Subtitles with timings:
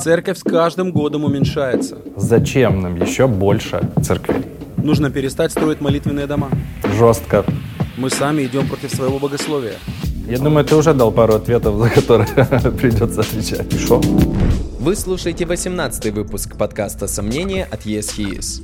[0.00, 1.98] Церковь с каждым годом уменьшается.
[2.16, 4.44] Зачем нам еще больше церквей?
[4.76, 6.50] Нужно перестать строить молитвенные дома.
[6.98, 7.44] Жестко.
[7.96, 9.74] Мы сами идем против своего богословия.
[10.28, 12.28] Я думаю, ты уже дал пару ответов, за которые
[12.72, 13.72] придется отвечать.
[13.72, 14.00] Что?
[14.80, 18.62] Вы слушаете 18 выпуск подкаста «Сомнения» от Yes He Is.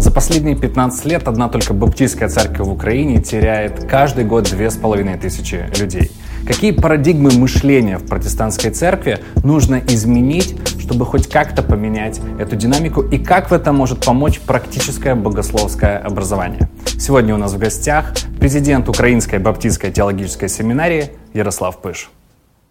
[0.00, 4.76] За последние 15 лет одна только баптистская церковь в Украине теряет каждый год две с
[4.76, 6.10] половиной тысячи людей.
[6.46, 13.18] Какие парадигмы мышления в протестантской церкви нужно изменить, чтобы хоть как-то поменять эту динамику и
[13.18, 16.68] как в этом может помочь практическое богословское образование?
[16.98, 22.10] Сегодня у нас в гостях президент Украинской баптистской теологической семинарии Ярослав Пыш.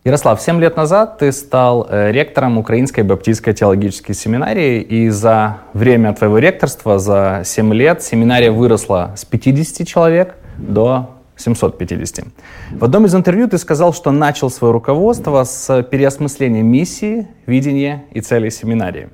[0.05, 6.13] Ярослав, 7 лет назад ты стал э, ректором Украинской баптистской теологической семинарии, и за время
[6.13, 12.25] твоего ректорства, за 7 лет, семинария выросла с 50 человек до 750.
[12.71, 18.21] В одном из интервью ты сказал, что начал свое руководство с переосмысления миссии, видения и
[18.21, 19.09] целей семинарии.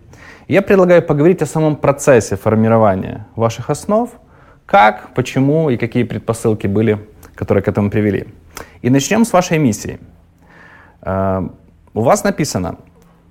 [0.47, 4.09] Я предлагаю поговорить о самом процессе формирования ваших основ,
[4.65, 6.99] как, почему и какие предпосылки были,
[7.35, 8.27] которые к этому привели.
[8.81, 9.99] И начнем с вашей миссии.
[11.01, 11.47] Э,
[11.93, 12.75] у вас написано,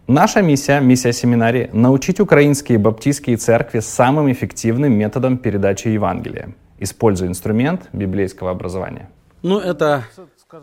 [0.06, 7.88] наша миссия, миссия семинарии, научить украинские баптистские церкви самым эффективным методом передачи Евангелия– используя инструмент
[7.92, 9.10] библейского образования?
[9.42, 10.04] Ну, это,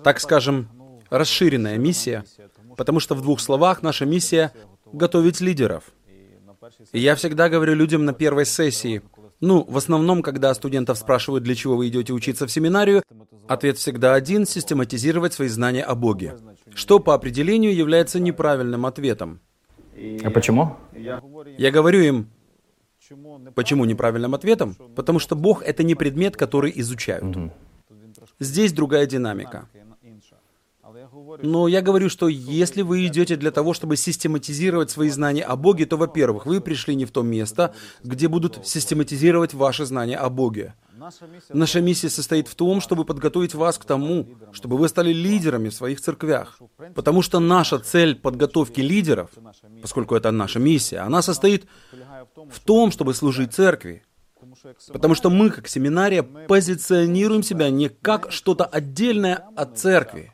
[0.03, 0.67] так скажем,
[1.09, 2.23] расширенная миссия,
[2.77, 4.51] потому что в двух словах наша миссия—
[4.93, 5.83] готовить лидеров.
[6.91, 9.01] И я всегда говорю людям на первой сессии,
[9.39, 13.01] ну, в основном, когда студентов спрашивают, для чего вы идете учиться в семинарию,
[13.47, 16.35] ответ всегда один— систематизировать свои знания о Боге,
[16.73, 19.39] что по определению является неправильным ответом.
[20.23, 20.77] А почему?
[20.93, 22.29] Я говорю им,
[23.55, 24.75] Почему неправильным ответом?
[24.95, 27.37] Потому что Бог— это не предмет, который изучают.
[28.39, 29.67] Здесь другая динамика.
[31.41, 35.85] Но я говорю, что если вы идете для того, чтобы систематизировать свои знания о Боге,
[35.85, 37.73] то, во-первых, вы пришли не в то место,
[38.03, 40.73] где будут систематизировать ваши знания о Боге.
[41.49, 45.73] Наша миссия состоит в том, чтобы подготовить вас к тому, чтобы вы стали лидерами в
[45.73, 46.59] своих церквях.
[46.93, 49.31] Потому что наша цель подготовки лидеров,
[49.81, 51.65] поскольку это наша миссия, она состоит
[52.35, 54.03] в том, чтобы служить церкви.
[54.91, 60.33] Потому что мы, как семинария, позиционируем себя не как что-то отдельное от церкви,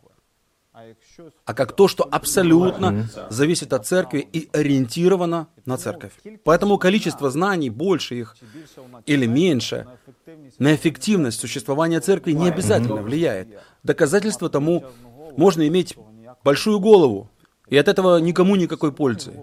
[1.45, 6.13] а как то, что абсолютно зависит от церкви и ориентировано на церковь.
[6.43, 8.37] Поэтому количество знаний, больше их
[9.05, 9.87] или меньше,
[10.59, 13.47] на эффективность существования церкви не обязательно влияет.
[13.83, 14.85] Доказательство тому
[15.35, 15.97] можно иметь
[16.43, 17.29] большую голову,
[17.67, 19.33] и от этого никому никакой пользы.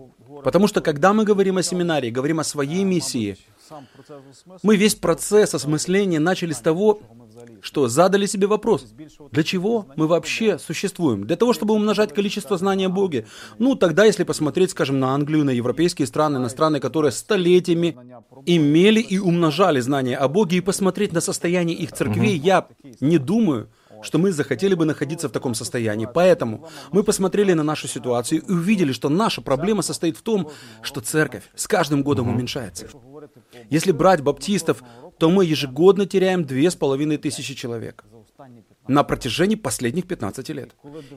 [0.45, 3.39] Потому что когда мы говорим о семинарии, говорим о своей миссии,
[4.63, 7.01] мы весь процесс осмысления начали с того,
[7.63, 8.87] что задали себе вопрос,
[9.33, 11.27] для чего мы вообще существуем?
[11.27, 13.27] Для того, чтобы умножать количество знаний о Боге.
[13.59, 17.97] Ну, тогда, если посмотреть, скажем, на Англию, на европейские страны, на страны, которые столетиями
[18.45, 22.69] имели и умножали знания о Боге, и посмотреть на состояние их церквей, я
[23.01, 23.71] не думаю,
[24.05, 26.09] что мы захотели бы находиться в таком состоянии.
[26.13, 30.51] Поэтому мы посмотрели на нашу ситуацию и увидели, что наша проблема состоит в том,
[30.83, 32.89] что церковь с каждым годом уменьшается.
[33.71, 34.83] Если брать баптистов,
[35.19, 38.05] то мы ежегодно теряем две с половиной тысячи человек
[38.87, 40.75] на протяжении последних 15 лет.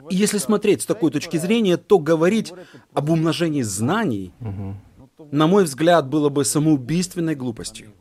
[0.09, 2.53] И если смотреть с такой точки зрения, то говорить
[2.93, 4.33] об умножении знаний,
[5.31, 7.93] на мой взгляд, было бы самоубийственной глупостью.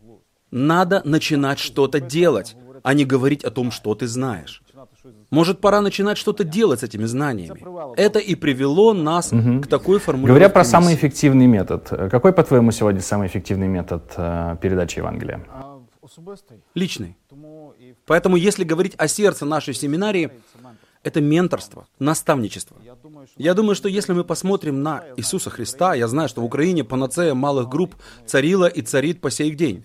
[0.50, 4.62] Надо начинать что-то делать, а не говорить о том, что ты знаешь.
[5.30, 7.60] Может, пора начинать что-то делать с этими знаниями.
[7.96, 9.60] Это и привело нас угу.
[9.60, 10.28] к такой формулировке.
[10.28, 15.44] Говоря про самый эффективный метод, какой, по-твоему, сегодня самый эффективный метод э, передачи Евангелия?
[16.74, 17.16] Личный.
[18.06, 20.30] Поэтому, если говорить о сердце нашей семинарии,
[21.06, 22.76] это менторство, наставничество.
[23.36, 27.32] Я думаю, что если мы посмотрим на Иисуса Христа, я знаю, что в Украине панацея
[27.34, 27.94] малых групп
[28.26, 29.84] царила и царит по сей день.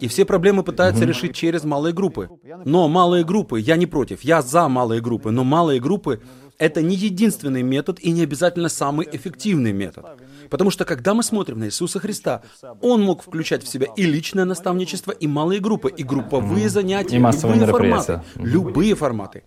[0.00, 2.30] И все проблемы пытаются решить через малые группы.
[2.64, 6.22] Но малые группы, я не против, я за малые группы, но малые группы
[6.58, 10.04] это не единственный метод и не обязательно самый эффективный метод.
[10.50, 12.42] Потому что когда мы смотрим на Иисуса Христа,
[12.80, 17.20] Он мог включать в себя и личное наставничество, и малые группы, и групповые занятия, и
[17.20, 18.22] любые форматы.
[18.36, 19.42] Любые форматы.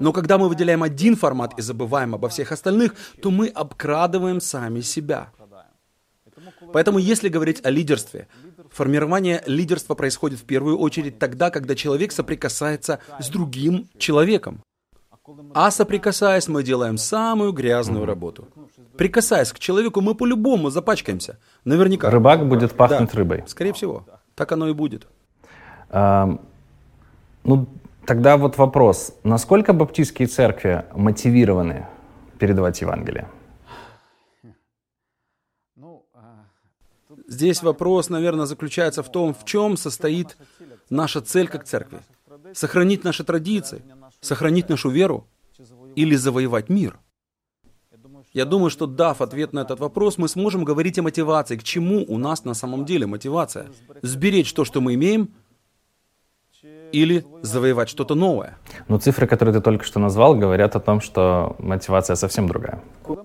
[0.00, 4.80] Но когда мы выделяем один формат и забываем обо всех остальных, то мы обкрадываем сами
[4.80, 5.30] себя.
[6.72, 8.28] Поэтому если говорить о лидерстве,
[8.70, 14.60] формирование лидерства происходит в первую очередь тогда, когда человек соприкасается с другим человеком.
[15.54, 18.48] А соприкасаясь, мы делаем самую грязную работу.
[18.96, 21.38] Прикасаясь к человеку, мы по-любому запачкаемся.
[21.64, 22.10] Наверняка.
[22.10, 23.44] Рыбак будет пахнуть да, рыбой.
[23.46, 24.06] Скорее всего.
[24.34, 25.08] Так оно и будет.
[25.90, 26.38] А,
[27.42, 27.66] ну,
[28.06, 31.86] Тогда вот вопрос, насколько баптистские церкви мотивированы
[32.38, 33.28] передавать Евангелие?
[37.26, 40.36] Здесь вопрос, наверное, заключается в том, в чем состоит
[40.88, 41.98] наша цель как церкви.
[42.54, 43.82] Сохранить наши традиции,
[44.20, 45.26] сохранить нашу веру
[45.96, 47.00] или завоевать мир.
[48.32, 52.04] Я думаю, что дав ответ на этот вопрос, мы сможем говорить о мотивации, к чему
[52.06, 53.66] у нас на самом деле мотивация.
[54.02, 55.34] Сберечь то, что мы имеем,
[57.02, 58.56] или завоевать что-то новое.
[58.88, 62.80] Но цифры, которые ты только что назвал, говорят о том, что мотивация совсем другая.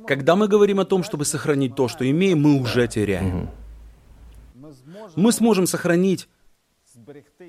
[0.08, 3.28] Когда мы говорим о том, чтобы сохранить то, что имеем, мы уже теряем.
[3.28, 3.48] Угу.
[5.16, 6.28] Мы сможем сохранить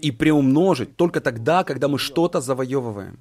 [0.02, 3.18] и приумножить только тогда, когда мы что-то завоевываем.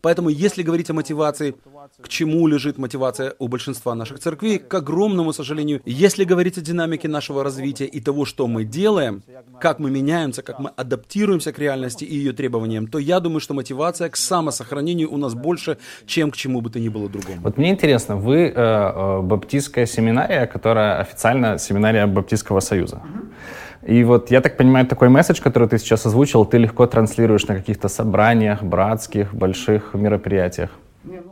[0.00, 1.54] Поэтому, если говорить о мотивации,
[2.00, 7.08] к чему лежит мотивация у большинства наших церквей, к огромному сожалению, если говорить о динамике
[7.08, 9.22] нашего развития и того, что мы делаем,
[9.60, 13.54] как мы меняемся, как мы адаптируемся к реальности и ее требованиям, то я думаю, что
[13.54, 15.76] мотивация к самосохранению у нас больше,
[16.06, 17.40] чем к чему бы то ни было другому.
[17.42, 23.02] Вот мне интересно, вы э, э, баптистская семинария, которая официально семинария Баптистского союза.
[23.86, 27.56] И вот я так понимаю, такой месседж, который ты сейчас озвучил, ты легко транслируешь на
[27.56, 30.70] каких-то собраниях, братских, больших мероприятиях.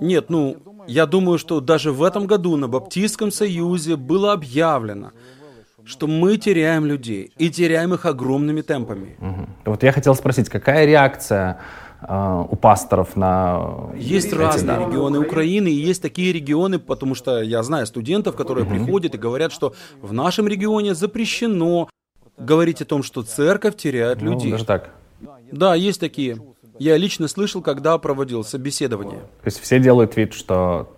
[0.00, 0.56] Нет, ну,
[0.86, 5.12] я думаю, что даже в этом году на Баптистском союзе было объявлено,
[5.84, 9.16] что мы теряем людей и теряем их огромными темпами.
[9.20, 9.72] Угу.
[9.72, 11.58] Вот я хотел спросить, какая реакция
[12.02, 14.86] э, у пасторов на Есть эти, разные да.
[14.86, 18.74] регионы Украины, и есть такие регионы, потому что я знаю студентов, которые угу.
[18.74, 21.88] приходят и говорят, что в нашем регионе запрещено
[22.44, 24.52] говорить о том, что церковь теряет ну, людей.
[24.52, 24.90] Даже так.
[25.50, 26.38] Да, есть такие.
[26.78, 29.20] Я лично слышал, когда проводил собеседование.
[29.20, 30.94] То есть все делают вид, что...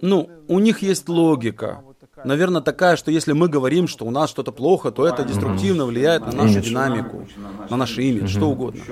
[0.00, 1.82] Ну, у них есть логика.
[2.24, 6.26] Наверное, такая, что если мы говорим, что у нас что-то плохо, то это деструктивно влияет
[6.26, 7.26] на нашу динамику,
[7.68, 8.82] на наш имидж, что угодно.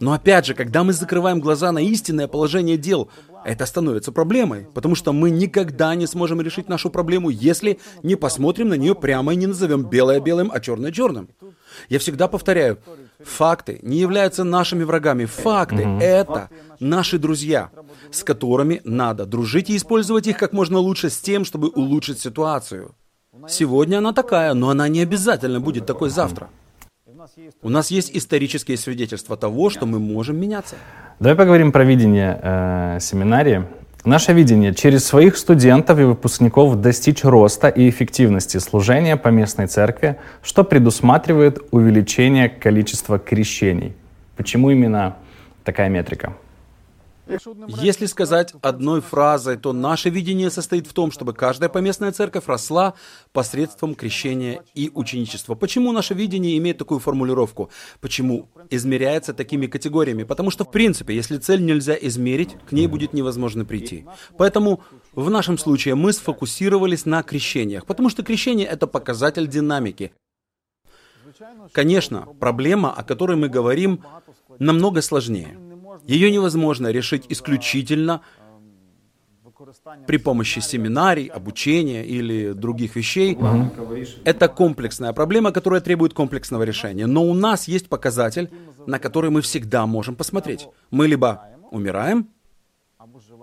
[0.00, 3.08] Но опять же, когда мы закрываем глаза на истинное положение дел,
[3.44, 8.68] это становится проблемой, потому что мы никогда не сможем решить нашу проблему, если не посмотрим
[8.68, 11.28] на нее прямо и не назовем белое белым, а черное черным.
[11.88, 12.78] Я всегда повторяю,
[13.22, 15.24] факты не являются нашими врагами.
[15.24, 16.00] Факты mm-hmm.
[16.00, 17.70] это наши друзья,
[18.10, 22.94] с которыми надо дружить и использовать их как можно лучше с тем, чтобы улучшить ситуацию.
[23.48, 26.50] Сегодня она такая, но она не обязательно будет такой завтра.
[27.62, 30.76] У нас есть исторические свидетельства того, что мы можем меняться.
[31.20, 33.64] Давай поговорим про видение э, семинарии.
[34.06, 40.16] Наше видение– через своих студентов и выпускников достичь роста и эффективности служения по местной церкви,
[40.42, 43.92] что предусматривает увеличение количества крещений.
[44.34, 45.16] Почему именно
[45.62, 46.32] такая метрика?
[47.68, 52.94] Если сказать одной фразой, то наше видение состоит в том, чтобы каждая поместная церковь росла
[53.32, 55.54] посредством крещения и ученичества.
[55.54, 57.70] Почему наше видение имеет такую формулировку?
[58.00, 60.24] Почему измеряется такими категориями?
[60.24, 64.06] Потому что, в принципе, если цель нельзя измерить, к ней будет невозможно прийти.
[64.36, 64.82] Поэтому
[65.12, 70.12] в нашем случае мы сфокусировались на крещениях, потому что крещение— это показатель динамики.
[71.72, 74.04] Конечно, проблема, о которой мы говорим,
[74.58, 75.56] намного сложнее.
[76.06, 78.22] Ее невозможно решить исключительно
[80.06, 83.36] при помощи семинарий, обучения или других вещей.
[84.24, 87.06] Это комплексная проблема, которая требует комплексного решения.
[87.06, 88.50] Но у нас есть показатель,
[88.86, 90.66] на который мы всегда можем посмотреть.
[90.90, 92.28] Мы либо умираем,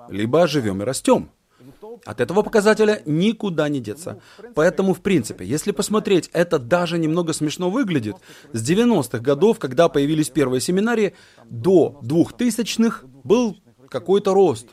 [0.10, 1.30] либо живем и растем.
[2.06, 4.20] От этого показателя никуда не деться.
[4.56, 8.16] Поэтому, в принципе, если посмотреть, это даже немного смешно выглядит.
[8.54, 11.14] С 90-х годов, когда появились первые семинарии,
[11.50, 13.58] до 2000-х был
[13.90, 14.68] какой-то рост.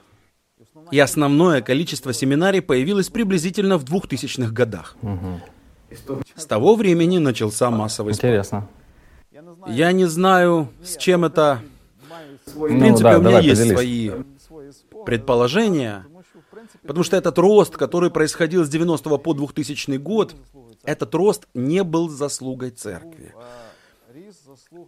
[0.91, 4.97] И основное количество семинарий появилось приблизительно в 2000-х годах.
[5.03, 5.41] Угу.
[6.37, 8.25] С того времени начался массовый спад.
[8.25, 8.69] Интересно.
[9.69, 11.61] Я не знаю, с чем это...
[12.47, 13.75] В принципе, ну, да, у меня есть поделись.
[13.75, 14.11] свои
[15.05, 16.07] предположения.
[16.87, 20.35] Потому что этот рост, который происходил с 90 по 2000 год,
[20.85, 23.35] этот рост не был заслугой церкви.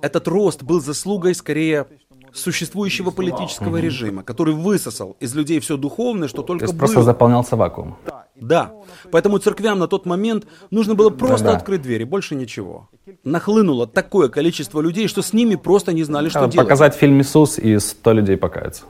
[0.03, 1.87] Этот рост был заслугой скорее
[2.33, 6.87] существующего политического режима, который высосал из людей все духовное, что только То есть было.
[6.87, 7.97] просто заполнялся вакуум.
[8.35, 8.73] Да.
[9.11, 12.91] Поэтому церквям на тот момент нужно было просто да, открыть двери, больше ничего.
[13.25, 16.69] Нахлынуло такое количество людей, что с ними просто не знали, что Показать делать.
[16.69, 18.85] Показать фильм «Иисус» и 100 людей покаяться.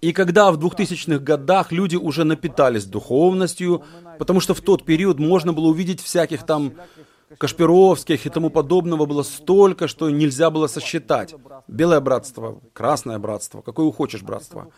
[0.00, 3.82] И когда в 2000-х годах люди уже напитались духовностью,
[4.18, 6.74] потому что в тот период можно было увидеть всяких там
[7.38, 11.34] Кашпировских и тому подобного было столько, что нельзя было сосчитать.
[11.66, 14.70] Белое братство, красное братство, какое хочешь братство.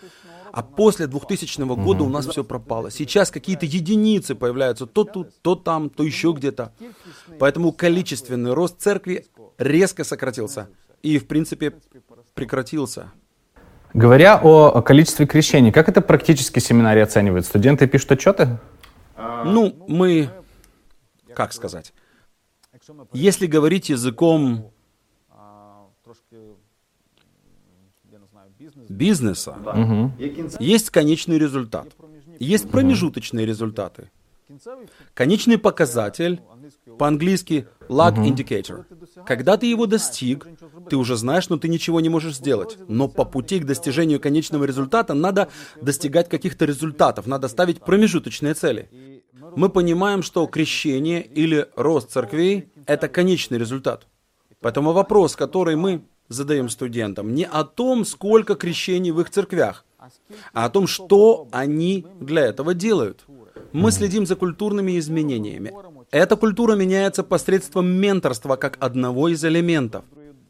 [0.51, 2.91] А после 2000 года у нас все пропало.
[2.91, 6.73] Сейчас какие-то единицы появляются то тут, то там, то еще где-то.
[7.39, 9.27] Поэтому количественный рост церкви
[9.59, 10.71] резко сократился.
[11.03, 11.75] И, в принципе,
[12.35, 13.13] прекратился.
[13.95, 17.47] Говоря о количестве крещений, как это практически семинарий оценивает?
[17.47, 18.59] Студенты пишут отчеты?
[19.17, 20.31] Ну, мы
[21.39, 21.93] как сказать,
[23.13, 24.73] если говорить языком
[28.89, 30.13] бизнеса, угу.
[30.59, 31.87] есть конечный результат,
[32.41, 34.11] есть промежуточные результаты.
[35.15, 36.41] Конечный показатель,
[36.99, 38.85] по-английски lag indicator.
[39.27, 40.47] Когда ты его достиг,
[40.89, 42.79] ты уже знаешь, но ты ничего не можешь сделать.
[42.89, 45.49] Но по пути к достижению конечного результата надо
[45.81, 48.89] достигать каких-то результатов, надо ставить промежуточные цели.
[49.57, 54.07] Мы понимаем, что крещение или рост церквей– это конечный результат.
[54.61, 59.85] Поэтому вопрос, который мы задаем студентам, не о том, сколько крещений в их церквях,
[60.53, 63.25] а о том, что они для этого делают.
[63.73, 65.73] Мы следим за культурными изменениями.
[66.11, 70.05] Эта культура меняется посредством менторства как одного из элементов,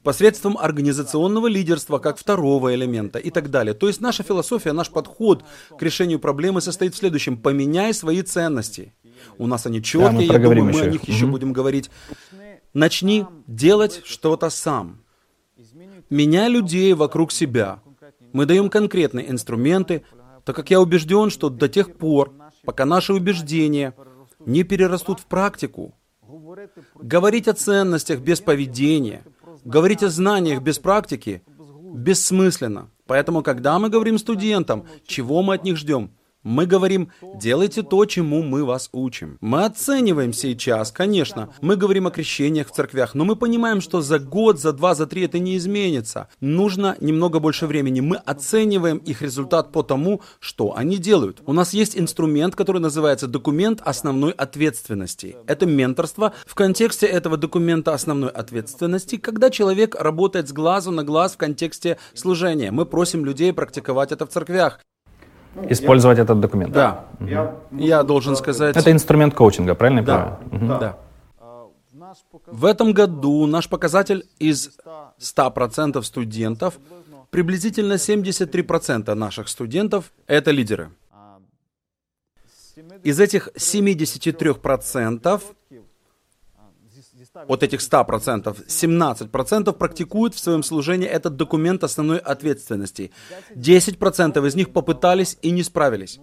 [0.04, 3.74] посредством организационного лидерства как второго элемента и так далее.
[3.74, 5.44] То есть наша философия, наш подход
[5.76, 7.36] к решению проблемы состоит в следующем.
[7.36, 8.94] Поменяй свои ценности.
[9.36, 10.82] У нас они четкие, да, я думаю, мы еще.
[10.82, 11.32] о них еще угу.
[11.32, 11.90] будем говорить.
[12.72, 15.00] Начни делать что-то сам.
[16.08, 17.80] Меняй людей вокруг себя.
[18.32, 20.04] Мы даем конкретные инструменты,
[20.44, 22.32] так как я убежден, что до тех пор,
[22.64, 23.94] пока наши убеждения
[24.44, 25.94] не перерастут в практику,
[26.94, 29.24] говорить о ценностях без поведения,
[29.64, 31.42] говорить о знаниях без практики
[31.94, 32.90] бессмысленно.
[33.06, 36.10] Поэтому, когда мы говорим студентам, чего мы от них ждем,
[36.48, 39.36] мы говорим, делайте то, чему мы вас учим.
[39.42, 41.50] Мы оцениваем сейчас, конечно.
[41.60, 45.06] Мы говорим о крещениях в церквях, но мы понимаем, что за год, за два, за
[45.06, 46.28] три это не изменится.
[46.40, 48.00] Нужно немного больше времени.
[48.00, 51.42] Мы оцениваем их результат по тому, что они делают.
[51.44, 55.36] У нас есть инструмент, который называется документ основной ответственности.
[55.46, 61.34] Это менторство в контексте этого документа основной ответственности, когда человек работает с глазу на глаз
[61.34, 62.70] в контексте служения.
[62.70, 64.80] Мы просим людей практиковать это в церквях.
[65.68, 66.72] Использовать этот документ.
[66.72, 67.04] Да.
[67.20, 67.28] Угу.
[67.28, 68.76] Я, я должен сказать...
[68.76, 70.12] Это инструмент коучинга, правильно да.
[70.12, 70.74] я понимаю?
[70.74, 70.80] Угу.
[70.80, 70.96] Да.
[72.46, 74.78] В этом году наш показатель из
[75.20, 76.78] 100% студентов,
[77.30, 80.90] приблизительно 73% наших студентов– это лидеры.
[83.02, 85.42] Из этих 73%
[87.46, 93.10] от этих 100%, 17% практикуют в своем служении этот документ основной ответственности.
[93.54, 96.20] 10% из них попытались и не справились.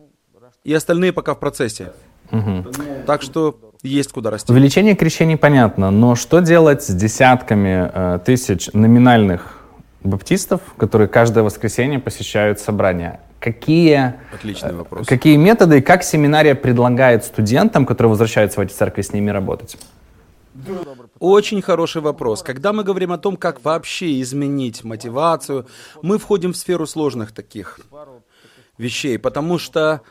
[0.64, 1.94] И остальные пока в процессе.
[2.32, 2.66] Угу.
[3.06, 4.52] Так что есть куда расти.
[4.52, 9.60] Увеличение крещений понятно, но что делать с десятками э, тысяч номинальных
[10.04, 13.20] баптистов, которые каждое воскресенье посещают собрания?
[13.40, 15.06] Какие, Отличный э, вопрос.
[15.06, 19.78] какие методы и как семинария предлагает студентам, которые возвращаются в эти церкви, с ними работать?
[21.28, 22.44] Очень хороший вопрос.
[22.44, 25.66] Когда мы говорим о том, как вообще изменить мотивацию,
[26.04, 27.80] мы входим в сферу сложных таких
[28.78, 30.02] вещей, потому что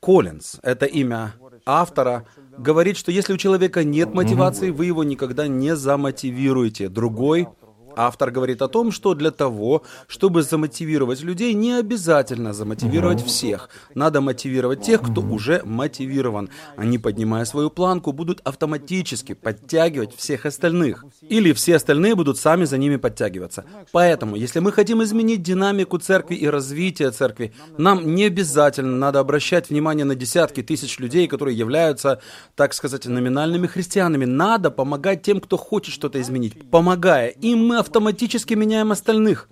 [0.00, 1.34] Коллинз, это имя
[1.66, 2.24] автора,
[2.56, 6.88] говорит, что если у человека нет мотивации, вы его никогда не замотивируете.
[6.88, 7.48] Другой
[7.96, 13.28] Автор говорит о том, что для того, чтобы замотивировать людей, не обязательно замотивировать угу.
[13.28, 13.68] всех.
[13.94, 15.34] Надо мотивировать тех, кто угу.
[15.34, 16.50] уже мотивирован.
[16.76, 21.04] Они, поднимая свою планку, будут автоматически подтягивать всех остальных.
[21.22, 23.64] Или все остальные будут сами за ними подтягиваться.
[23.92, 29.70] Поэтому, если мы хотим изменить динамику церкви и развитие церкви, нам не обязательно надо обращать
[29.70, 32.20] внимание на десятки тысяч людей, которые являются,
[32.56, 34.24] так сказать, номинальными христианами.
[34.24, 36.70] Надо помогать тем, кто хочет что-то изменить.
[36.70, 39.48] Помогая им, мы автоматически меняем остальных,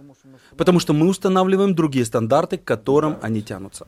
[0.56, 3.86] потому что мы устанавливаем другие стандарты, к которым они тянутся.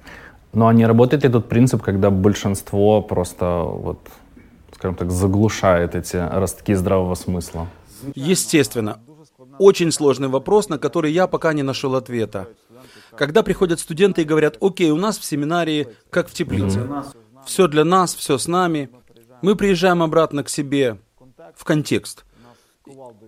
[0.53, 3.99] Но не работает ли тот принцип, когда большинство просто, вот,
[4.73, 7.67] скажем так, заглушает эти ростки здравого смысла?
[8.15, 8.99] Естественно.
[9.59, 12.47] Очень сложный вопрос, на который я пока не нашел ответа.
[13.17, 16.81] Когда приходят студенты и говорят, окей, у нас в семинарии как в теплице.
[16.81, 17.05] Mm-hmm.
[17.47, 18.91] Все для нас, все с нами.
[19.43, 20.99] Мы приезжаем обратно к себе
[21.57, 22.25] в контекст.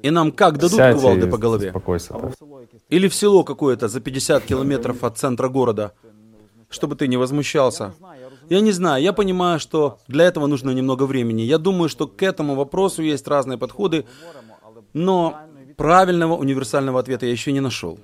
[0.03, 1.73] И нам как дадут Сядь кувалды по голове?
[2.91, 5.93] Или в село какое-то за 50 километров от центра города,
[6.69, 7.95] чтобы ты не возмущался.
[8.49, 11.43] Я не знаю, я понимаю, что для этого нужно немного времени.
[11.43, 14.05] Я думаю, что к этому вопросу есть разные подходы,
[14.93, 15.39] но
[15.77, 17.99] правильного универсального ответа я еще не нашел.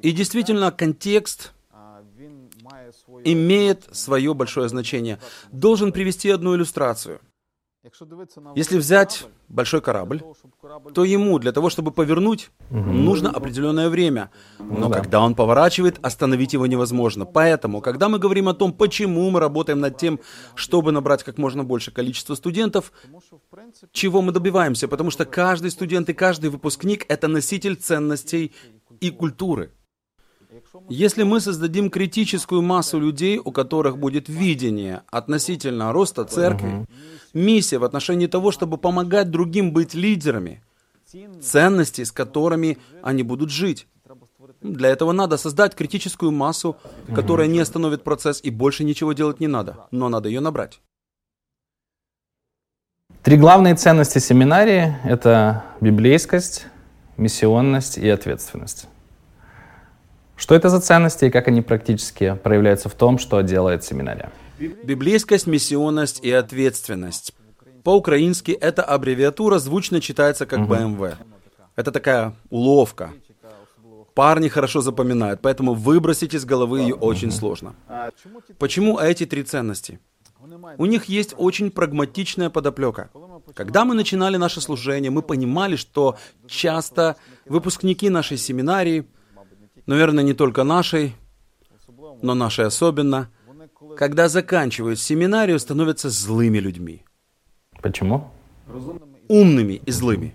[0.00, 1.52] И действительно, контекст
[3.24, 5.18] имеет свое большое значение.
[5.50, 7.20] Должен привести одну иллюстрацию.
[8.54, 10.22] Если взять большой корабль,
[10.94, 12.78] то ему для того, чтобы повернуть, угу.
[12.78, 14.30] нужно определенное время.
[14.58, 15.00] Но ну, да.
[15.00, 17.26] когда он поворачивает, остановить его невозможно.
[17.26, 20.18] Поэтому, когда мы говорим о том, почему мы работаем над тем,
[20.54, 22.90] чтобы набрать как можно больше количество студентов,
[23.92, 24.88] чего мы добиваемся?
[24.88, 28.52] Потому что каждый студент и каждый выпускник— это носитель ценностей
[29.00, 29.72] и культуры.
[30.88, 36.86] Если мы создадим критическую массу людей, у которых будет видение относительно роста церкви,
[37.32, 40.62] миссия в отношении того, чтобы помогать другим быть лидерами,
[41.40, 43.86] ценности, с которыми они будут жить,
[44.60, 46.76] для этого надо создать критическую массу,
[47.14, 50.80] которая не остановит процесс, и больше ничего делать не надо, но надо ее набрать.
[53.22, 56.66] Три главные ценности семинарии— это библейскость,
[57.16, 58.88] миссионность и ответственность.
[60.36, 64.32] Что это за ценности и как они практически проявляются в том, что делает семинария?
[64.58, 67.32] Библейскость, миссионность и ответственность.
[67.82, 71.16] По-украински эта аббревиатура звучно читается как БМВ.
[71.76, 73.12] Это такая уловка.
[74.14, 77.74] Парни хорошо запоминают, поэтому выбросить из головы ее очень сложно.
[78.58, 79.98] Почему эти три ценности?
[80.78, 83.10] У них есть очень прагматичная подоплека.
[83.54, 89.04] Когда мы начинали наше служение, мы понимали, что часто выпускники нашей семинарии,
[89.86, 91.14] наверное, не только нашей,
[92.22, 93.30] но нашей особенно,
[93.96, 97.04] когда заканчивают семинарию, становятся злыми людьми.
[97.82, 98.30] Почему?
[99.28, 100.34] Умными и злыми.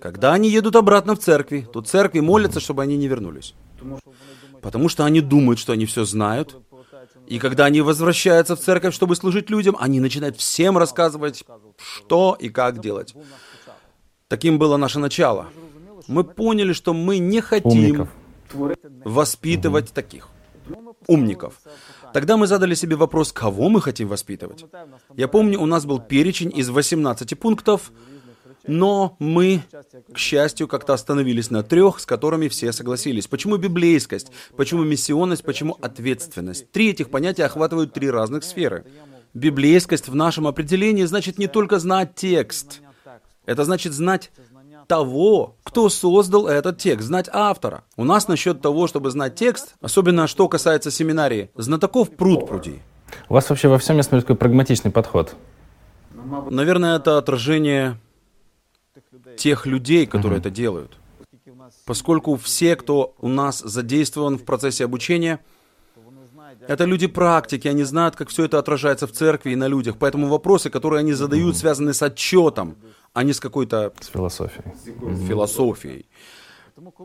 [0.00, 3.54] Когда они едут обратно в церкви, то церкви молятся, чтобы они не вернулись.
[4.60, 6.56] Потому что они думают, что они все знают.
[7.26, 11.44] И когда они возвращаются в церковь, чтобы служить людям, они начинают всем рассказывать,
[11.76, 13.14] что и как делать.
[14.28, 15.46] Таким было наше начало.
[16.08, 18.08] Мы поняли, что мы не хотим умников.
[19.04, 20.28] Воспитывать таких
[21.06, 21.60] умников.
[22.12, 24.64] Тогда мы задали себе вопрос, кого мы хотим воспитывать.
[25.14, 27.92] Я помню, у нас был перечень из 18 пунктов,
[28.66, 29.62] но мы,
[30.12, 33.28] к счастью, как-то остановились на трех, с которыми все согласились.
[33.28, 34.32] Почему библейскость?
[34.56, 35.44] Почему миссионность?
[35.44, 36.70] Почему ответственность?
[36.72, 38.84] Три этих понятия охватывают три разных сферы.
[39.34, 42.80] Библейскость в нашем определении значит не только знать текст.
[43.44, 44.32] Это значит знать
[44.86, 47.84] того, кто создал этот текст, знать автора.
[47.96, 52.80] У нас насчет того, чтобы знать текст, особенно что касается семинарии, знатоков пруд пруди.
[53.28, 55.36] У вас вообще во всем есть такой прагматичный подход.
[56.50, 57.98] Наверное, это отражение
[59.36, 60.96] тех людей, которые это делают.
[61.84, 65.40] Поскольку все, кто у нас задействован в процессе обучения,
[66.66, 69.96] это люди практики, они знают, как все это отражается в церкви и на людях.
[69.98, 72.76] Поэтому вопросы, которые они задают, связаны с отчетом,
[73.16, 73.94] а не с какой-то...
[73.98, 74.74] С философией.
[75.26, 76.04] Философией.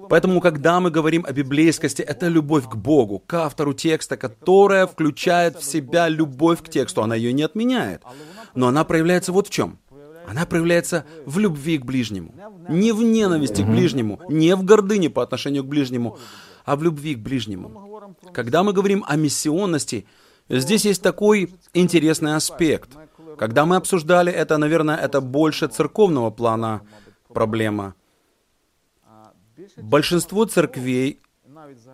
[0.10, 5.56] Поэтому, когда мы говорим о библейскости, это любовь к Богу, к автору текста, которая включает
[5.56, 7.02] в себя любовь к тексту.
[7.02, 8.02] Она ее не отменяет.
[8.56, 9.80] Но она проявляется вот в чем.
[10.28, 12.36] Она проявляется в любви к ближнему.
[12.68, 16.18] Не в ненависти к ближнему, не в гордыне по отношению к ближнему,
[16.66, 18.18] а в любви к ближнему.
[18.34, 20.06] Когда мы говорим о миссионности,
[20.50, 22.90] здесь есть такой интересный аспект.
[23.42, 26.82] Когда мы обсуждали это, наверное, это больше церковного плана
[27.28, 27.96] проблема.
[29.78, 31.20] Большинство церквей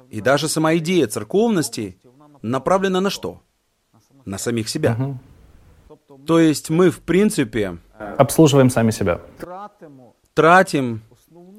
[0.10, 1.98] и даже сама идея церковности
[2.42, 3.40] направлена на что?
[4.26, 4.98] На самих себя.
[6.26, 7.78] То есть мы, в принципе,
[8.18, 9.22] обслуживаем сами себя.
[10.34, 11.02] Тратим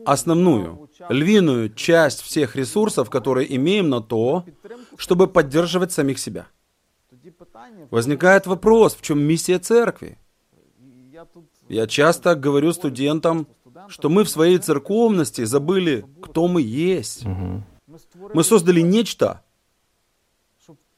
[0.05, 4.44] основную, львиную часть всех ресурсов, которые имеем на то,
[4.98, 6.46] чтобы поддерживать самих себя.
[7.90, 10.18] Возникает вопрос, в чем миссия церкви?
[11.68, 13.46] Я часто говорю студентам,
[13.88, 17.24] что мы в своей церковности забыли, кто мы есть.
[18.35, 19.42] Мы создали нечто,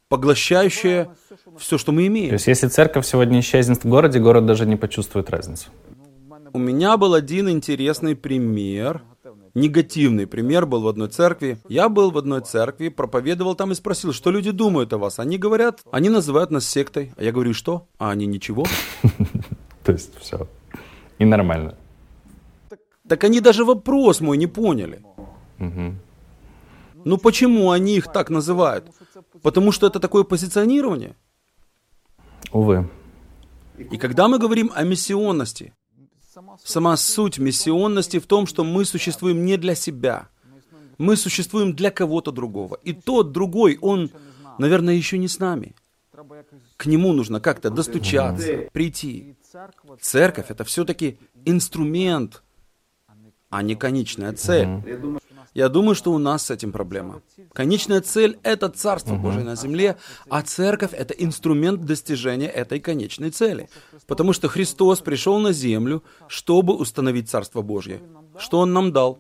[0.09, 1.15] поглощающее
[1.59, 2.31] все, что мы имеем.
[2.31, 5.71] То есть, если церковь сегодня исчезнет в городе, город даже не почувствует разницу.
[6.53, 9.03] У меня был один интересный пример.
[9.55, 11.59] Негативный пример был в одной церкви.
[11.69, 15.19] Я был в одной церкви, проповедовал там и спросил, что люди думают о вас.
[15.19, 17.13] Они говорят, они называют нас сектой.
[17.17, 17.89] А я говорю, что?
[17.99, 18.65] А они ничего.
[19.85, 20.47] То есть все.
[21.19, 21.75] И нормально.
[23.09, 25.03] Так они даже вопрос мой не поняли.
[27.05, 28.85] Ну почему они их так называют?
[29.43, 31.17] Потому что это такое позиционирование.
[32.53, 32.89] Увы.
[33.79, 35.73] И когда мы говорим о миссионности,
[36.65, 40.29] сама суть миссионности в том, что мы существуем не для себя.
[40.99, 42.79] Мы существуем для кого-то другого.
[42.85, 44.11] И тот другой, он,
[44.59, 45.75] наверное, еще не с нами.
[46.77, 49.37] К нему нужно как-то достучаться, прийти.
[50.01, 52.43] Церковь— это все-таки инструмент,
[53.49, 54.69] а не конечная цель.
[55.55, 57.23] Я думаю, что у нас с этим проблема.
[57.53, 59.97] Конечная цель— это Царство Божие на земле,
[60.29, 63.69] а церковь— это инструмент достижения этой конечной цели.
[64.07, 68.01] Потому что Христос пришел на землю, чтобы установить Царство Божье.
[68.39, 69.19] Что Он нам дал?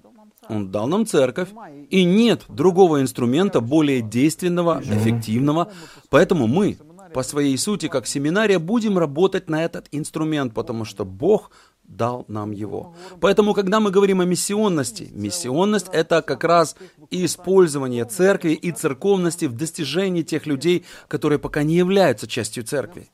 [0.48, 1.48] Он дал нам церковь,
[1.90, 5.70] и нет другого инструмента более действенного, эффективного,
[6.08, 6.76] поэтому мы
[7.12, 11.50] по своей сути, как семинария, будем работать на этот инструмент, потому что Бог
[11.90, 12.94] дал нам его.
[13.20, 16.76] Поэтому, когда мы говорим о миссионности, миссионность— это как раз
[17.10, 23.10] использование церкви и церковности в достижении тех людей, которые пока не являются частью церкви.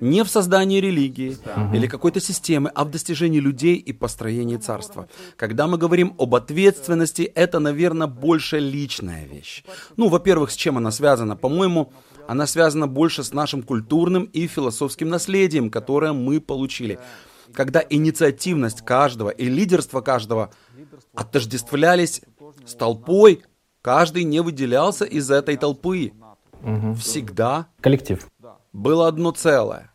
[0.00, 1.36] Не в создании религии
[1.74, 5.08] или какой-то системы, а в достижении людей и построении царства.
[5.36, 9.64] Когда мы говорим об ответственности, это, наверное, больше личная вещь.
[9.96, 11.36] Ну, во-первых, с чем она связана?
[11.36, 11.92] По-моему,
[12.28, 16.98] она связана больше с нашим культурным и философским наследием, которое мы получили
[17.54, 20.50] когда инициативность каждого и лидерство каждого
[21.14, 22.22] отождествлялись
[22.64, 23.42] с толпой,
[23.82, 26.12] каждый не выделялся из этой толпы.
[26.62, 26.94] Угу.
[26.94, 28.26] Всегда коллектив.
[28.72, 29.90] Было одно целое.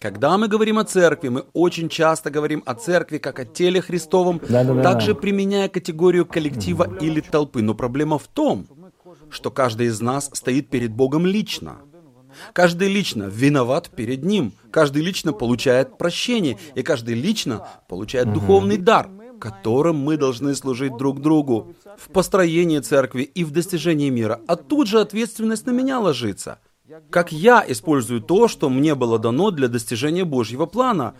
[0.00, 4.40] Когда мы говорим о церкви, мы очень часто говорим о церкви как о теле Христовом,
[4.48, 5.20] да, да, также да.
[5.20, 6.96] применяя категорию коллектива угу.
[6.96, 7.62] или толпы.
[7.62, 8.66] Но проблема в том,
[9.30, 11.76] что каждый из нас стоит перед Богом лично.
[12.52, 14.52] Каждый лично виноват перед Ним.
[14.70, 16.58] Каждый лично получает прощение.
[16.74, 23.22] И каждый лично получает духовный дар, которым мы должны служить друг другу в построении церкви
[23.22, 24.40] и в достижении мира.
[24.46, 26.58] А тут же ответственность на меня ложится.
[27.10, 31.14] Как я использую то, что мне было дано для достижения Божьего плана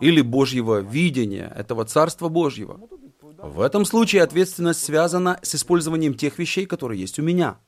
[0.00, 2.80] или Божьего видения этого Царства Божьего.
[3.38, 7.58] В этом случае ответственность связана с использованием тех вещей, которые есть у меня.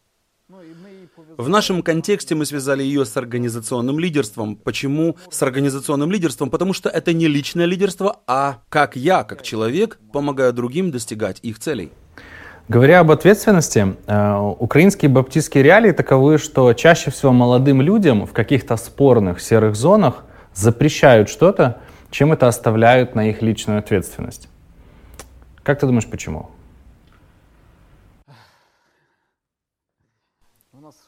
[1.37, 4.55] В нашем контексте мы связали ее с организационным лидерством.
[4.55, 6.49] Почему с организационным лидерством?
[6.49, 11.59] Потому что это не личное лидерство, а как я, как человек, помогаю другим достигать их
[11.59, 11.91] целей.
[12.69, 18.77] Говоря об ответственности, э, украинские баптистские реалии таковы, что чаще всего молодым людям в каких-то
[18.77, 24.49] спорных серых зонах запрещают что-то, чем это оставляют на их личную ответственность.
[25.65, 26.51] Как ты думаешь, почему?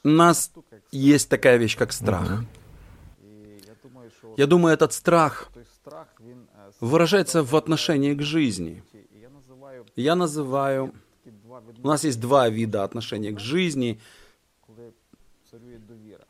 [0.09, 0.53] Нас
[0.92, 2.45] есть такая вещь, как страх.
[4.37, 5.51] Я думаю, этот страх
[6.81, 8.83] выражается в отношении к жизни.
[9.95, 10.92] Я называю...
[11.83, 14.01] У нас есть два вида отношения к жизни.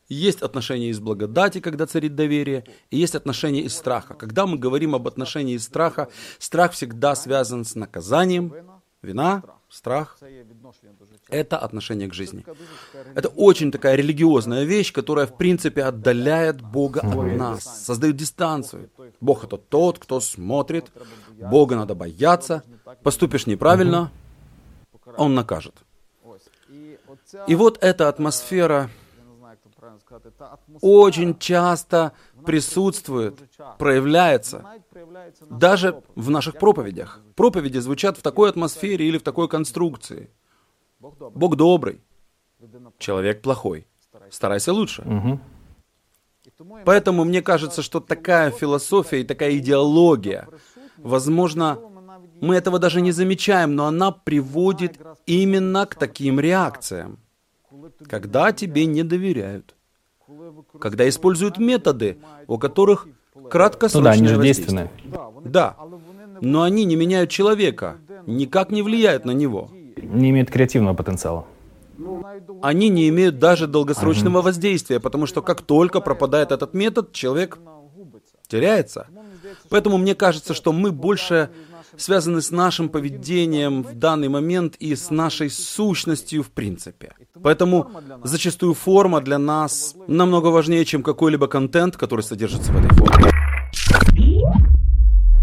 [0.08, 4.14] Есть отношения из благодати, когда царит доверие, и есть отношения из страха.
[4.14, 6.08] Когда мы говорим об отношении из страха,
[6.38, 8.54] страх всегда связан с наказанием,
[9.02, 10.18] вина, страх—
[11.28, 12.44] это отношение к жизни.
[13.14, 18.90] Это очень такая религиозная вещь, которая, в принципе, отдаляет Бога от нас, создает дистанцию.
[19.20, 20.90] Бог— это тот, кто смотрит,
[21.50, 22.62] Бога надо бояться,
[23.02, 24.10] поступишь неправильно,
[25.16, 25.74] Он накажет.
[27.46, 28.90] И вот эта атмосфера
[30.80, 32.12] очень часто
[32.44, 33.34] присутствует,
[33.78, 34.64] проявляется,
[35.50, 37.20] даже в наших проповедях.
[37.34, 40.30] Проповеди звучат в такой атмосфере или в такой конструкции.
[40.98, 42.00] Бог добрый,
[42.98, 43.86] человек плохой.
[44.30, 44.72] Старайся.
[44.72, 45.02] Лучше.
[45.02, 45.40] Угу.
[46.84, 50.48] Поэтому мне кажется, что такая философия и такая идеология,
[50.96, 51.78] возможно,
[52.40, 57.18] мы этого даже не замечаем, но она приводит именно к таким реакциям,
[58.08, 59.74] когда тебе не доверяют.
[60.80, 63.06] Когда используют методы, у которых
[63.50, 64.90] краткосрочное ну да, они же действенные.
[65.44, 65.76] Да,
[66.40, 69.70] но они не меняют человека, никак не влияют на него.
[69.96, 71.46] Не имеют креативного потенциала.
[72.62, 77.58] Они не имеют даже долгосрочного воздействия, потому что как только пропадает этот метод, человек
[78.48, 79.06] теряется.
[79.70, 81.50] Поэтому мне кажется, что мы больше
[81.96, 87.14] связаны с нашим поведением в данный момент и с нашей сущностью в принципе.
[87.42, 87.90] Поэтому
[88.22, 93.32] зачастую форма для нас намного важнее, чем какой-либо контент, который содержится в этой форме.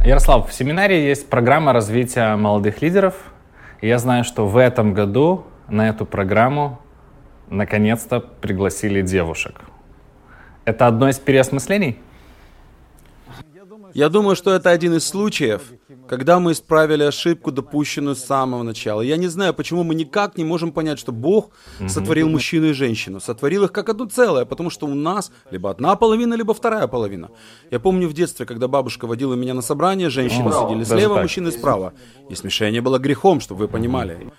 [0.06, 3.16] Ярослав, в семинаре есть программа развития молодых лидеров.
[3.84, 6.80] И я знаю, что в этом году на эту программу
[7.50, 9.60] наконец-то пригласили девушек.
[10.64, 12.00] Это одно из переосмыслений?
[13.94, 15.64] Я думаю, что это один из случаев,
[16.08, 19.02] когда мы исправили ошибку, допущенную с самого начала.
[19.02, 21.52] Я не знаю, почему мы никак не можем понять, что Бог
[21.88, 25.96] сотворил мужчину и женщину, сотворил их как одно целое, потому что у нас либо одна
[25.96, 27.30] половина, либо вторая половина.
[27.72, 31.94] Я помню в детстве, когда бабушка водила меня на собрание, женщины сидели слева, мужчины справа.
[32.30, 34.32] И смешение было грехом, чтобы вы понимали.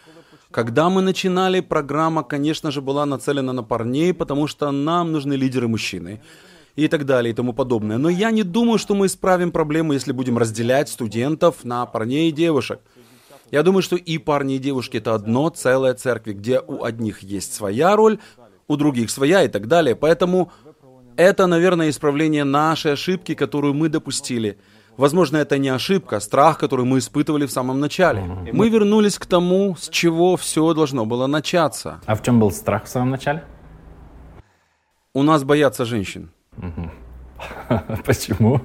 [0.51, 5.67] Когда мы начинали, программа, конечно же, была нацелена на парней, потому что нам нужны лидеры
[5.67, 6.21] мужчины
[6.77, 7.99] и так далее и тому подобное.
[7.99, 12.33] Но я не думаю, что мы исправим проблему, если будем разделять студентов на парней и
[12.33, 12.81] девушек.
[13.51, 17.55] Я думаю, что и парни, и девушки— это одно целое церкви, где у одних есть
[17.55, 18.19] своя роль,
[18.67, 19.95] у других своя и так далее.
[19.95, 20.51] Поэтому
[21.17, 24.59] это, наверное, исправление нашей ошибки, которую мы допустили.
[24.97, 28.23] Возможно, это не ошибка, а страх, который мы испытывали в самом начале.
[28.53, 32.01] Мы вернулись к тому, с чего все должно было начаться.
[32.07, 33.45] А в чем был страх в самом начале?
[35.13, 36.31] У нас боятся женщин.
[38.05, 38.61] Почему?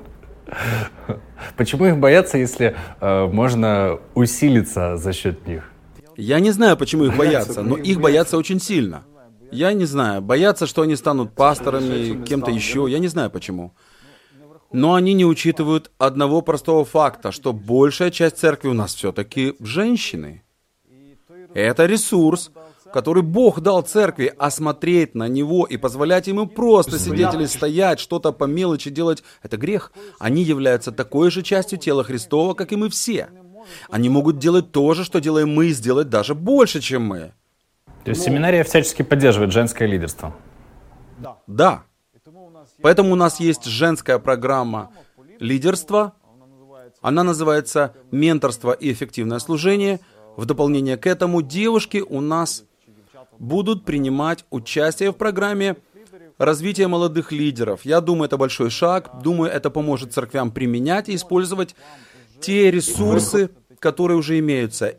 [1.57, 5.71] Почему их боятся, если э, можно усилиться за счет них?
[6.17, 9.03] Я не знаю, почему их боятся, но их боятся очень сильно.
[9.51, 13.73] Я не знаю, боятся, что они станут пасторами, кем-то еще, я не знаю почему.
[14.71, 20.43] Но они не учитывают одного простого факта, что большая часть церкви у нас все-таки женщины.
[21.55, 22.51] Это ресурс,
[22.93, 28.31] который Бог дал церкви, осмотреть на него и позволять ему просто сидеть или стоять, что-то
[28.31, 29.91] по мелочи делать, это грех.
[30.19, 33.29] Они являются такой же частью тела Христова, как и мы все.
[33.89, 37.33] Они могут делать то же, что делаем мы, и сделать даже больше, чем мы.
[38.03, 40.35] То есть семинария всячески поддерживает женское лидерство?
[41.47, 41.83] Да.
[42.81, 44.91] Поэтому у нас есть женская программа
[45.39, 46.13] лидерства.
[47.01, 49.99] Она называется «Менторство и эффективное служение».
[50.35, 52.63] В дополнение к этому девушки у нас
[53.39, 55.77] будут принимать участие в программе
[56.37, 57.81] развития молодых лидеров.
[57.83, 59.21] Я думаю, это большой шаг.
[59.23, 61.75] Думаю, это поможет церквям применять и использовать
[62.41, 63.49] те ресурсы,
[63.79, 64.95] которые уже имеются.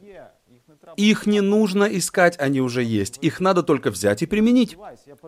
[0.97, 3.19] Их не нужно искать, они уже есть.
[3.23, 4.77] Их надо только взять и применить.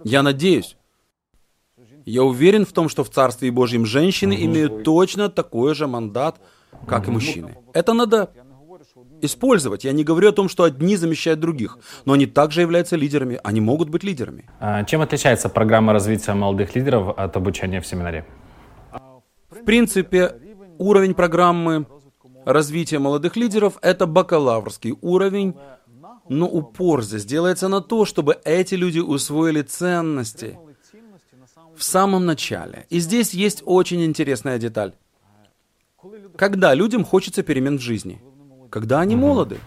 [0.05, 0.77] Я надеюсь.
[2.05, 6.40] Я уверен в том, что в Царстве Божьем женщины имеют точно такой же мандат,
[6.88, 7.57] как и мужчины.
[7.72, 8.33] Это надо
[9.23, 9.85] использовать.
[9.85, 13.61] Я не говорю о том, что одни замещают других, но они также являются лидерами, они
[13.61, 14.45] могут быть лидерами.
[14.61, 18.25] А чем отличается программа развития молодых лидеров от обучения в семинаре?
[19.51, 20.35] В принципе,
[20.79, 21.87] уровень программы
[22.45, 25.55] развития молодых лидеров– это бакалаврский уровень,
[26.29, 30.59] но упор здесь делается на то, чтобы эти люди усвоили ценности
[31.77, 32.87] в самом начале.
[32.91, 34.93] И здесь есть очень интересная деталь.
[36.37, 38.21] Когда людям хочется перемен в жизни–
[38.73, 39.59] когда они молоды.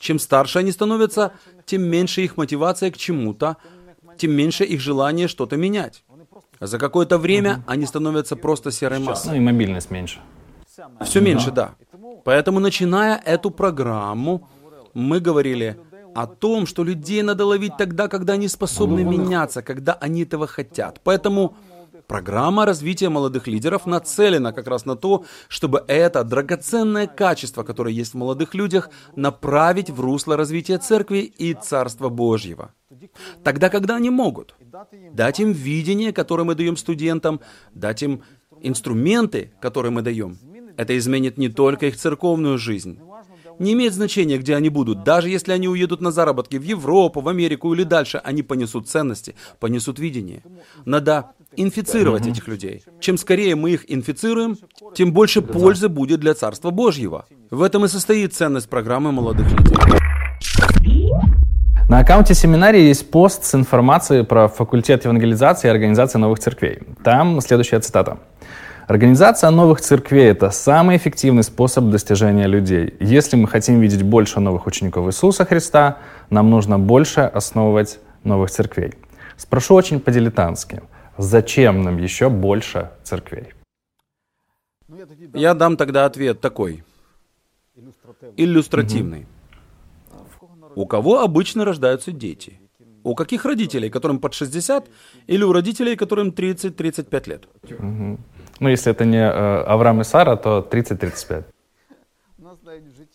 [0.00, 1.32] Чем старше они становятся,
[1.66, 3.56] тем меньше их мотивация к чему-то,
[4.18, 6.04] тем меньше их желание что-то менять.
[6.60, 9.28] За какое-то время они становятся просто серой массой.
[9.28, 10.18] Ну и мобильность меньше.
[11.04, 11.74] Все меньше, да.
[12.24, 14.48] Поэтому, начиная эту программу,
[14.94, 15.76] мы говорили
[16.14, 21.00] о том, что людей надо ловить тогда, когда они способны меняться, когда они этого хотят.
[21.04, 21.54] Поэтому
[22.10, 28.14] Программа развития молодых лидеров нацелена как раз на то, чтобы это драгоценное качество, которое есть
[28.14, 32.74] в молодых людях, направить в русло развития церкви и Царства Божьего.
[33.44, 34.56] Тогда, когда они могут.
[35.12, 37.40] Дать им видение, которое мы даем студентам,
[37.74, 38.24] дать им
[38.60, 40.36] инструменты, которые мы даем.
[40.76, 42.98] Это изменит не только их церковную жизнь.
[43.60, 45.04] Не имеет значения, где они будут.
[45.04, 49.34] Даже если они уедут на заработки в Европу, в Америку или дальше, они понесут ценности,
[49.58, 50.42] понесут видение.
[50.86, 52.82] Надо инфицировать этих людей.
[53.00, 54.56] Чем скорее мы их инфицируем,
[54.94, 57.26] тем больше пользы будет для Царства Божьего.
[57.50, 59.76] В этом и состоит ценность программы молодых людей.
[61.90, 66.78] На аккаунте семинарии есть пост с информацией про факультет евангелизации и организации новых церквей.
[67.04, 68.20] Там следующая цитата.
[68.90, 72.94] Организация новых церквей– это самый эффективный способ достижения людей.
[73.00, 75.98] Если мы хотим видеть больше новых учеников Иисуса Христа,
[76.30, 78.94] нам нужно больше основывать новых церквей.
[79.36, 80.82] Спрошу очень по-дилетантски–
[81.20, 83.52] Зачем нам еще больше церквей?
[85.34, 86.82] Я дам тогда ответ такой,
[88.38, 89.26] иллюстративный.
[90.74, 92.58] У кого обычно рождаются дети?
[93.02, 94.88] У каких родителей, которым под 60,
[95.26, 97.48] или у родителей, которым 30-35 лет?
[97.78, 98.18] Угу.
[98.60, 101.44] Ну, если это не э, Авраам и Сара, то 30-35.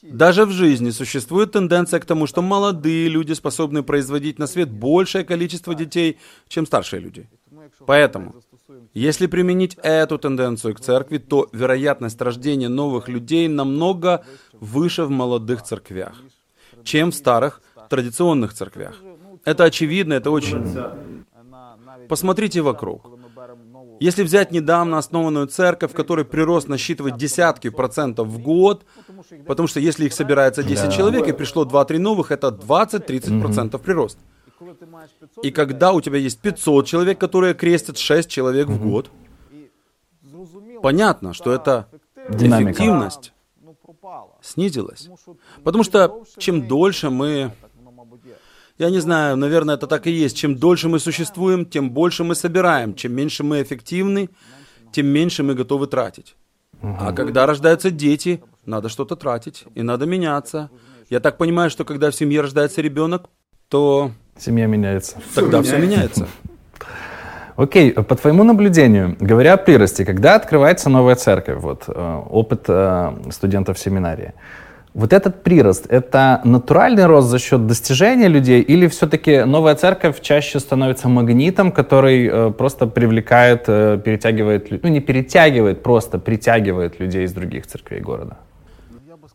[0.02, 5.24] Даже в жизни существует тенденция к тому, что молодые люди способны производить на свет большее
[5.24, 7.28] количество детей, чем старшие люди.
[7.86, 8.36] Поэтому,
[8.94, 15.64] если применить эту тенденцию к церкви, то вероятность рождения новых людей намного выше в молодых
[15.64, 16.16] церквях,
[16.84, 18.96] чем в старых традиционных церквях.
[19.44, 20.64] Это очевидно, это очень...
[22.08, 23.16] Посмотрите вокруг.
[24.00, 28.86] Если взять недавно основанную церковь, в которой прирост насчитывает десятки процентов в год,
[29.48, 34.18] потому что если их собирается 10 человек и пришло 2-3 новых, это 20-30 процентов прирост.
[35.44, 39.10] И когда у тебя есть 500 человек, которые крестят 6 человек в год,
[40.82, 41.88] понятно, что это
[42.30, 43.34] эффективность
[44.42, 45.10] снизилась.
[45.64, 47.52] Потому что чем дольше мы...
[48.78, 50.38] Я не знаю, наверное, это так и есть.
[50.38, 52.94] Чем дольше мы существуем, тем больше мы собираем.
[52.94, 54.30] Чем меньше мы эффективны,
[54.92, 56.36] тем меньше мы готовы тратить.
[56.82, 60.70] А когда рождаются дети, надо что-то тратить, и надо меняться.
[61.10, 63.30] Я так понимаю, что когда в семье рождается ребенок,
[63.70, 65.18] то Семья меняется.
[65.34, 66.28] Тогда все меняется.
[67.56, 73.14] Окей, по твоему наблюдению, говоря о приросте, когда открывается новая церковь, вот э, опыт э,
[73.32, 74.34] студентов семинарии,
[74.96, 80.58] Вот этот прирост, это натуральный рост за счет достижения людей или все-таки новая церковь чаще
[80.62, 87.34] становится магнитом, который э, просто привлекает, э, перетягивает, ну не перетягивает, просто притягивает людей из
[87.34, 88.38] других церквей города?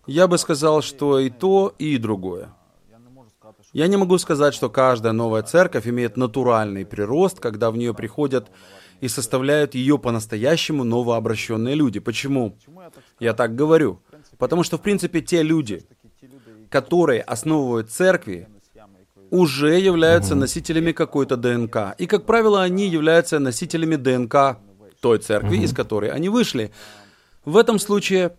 [0.07, 2.49] Я бы сказал, что и то, и другое.
[3.75, 8.51] Я не могу сказать, что каждая новая церковь имеет натуральный прирост, когда в нее приходят
[9.03, 12.01] и составляют ее по-настоящему новообращенные люди.
[12.01, 12.57] Почему?
[13.21, 14.01] Я так говорю.
[14.41, 15.83] Потому что, в принципе, те люди,
[16.71, 18.49] которые основывают церкви,
[19.31, 21.95] уже являются носителями какой-то ДНК.
[21.99, 24.59] И, как правило, они являются носителями ДНК
[25.01, 26.73] той церкви, из которой они вышли.
[27.45, 28.33] В этом случае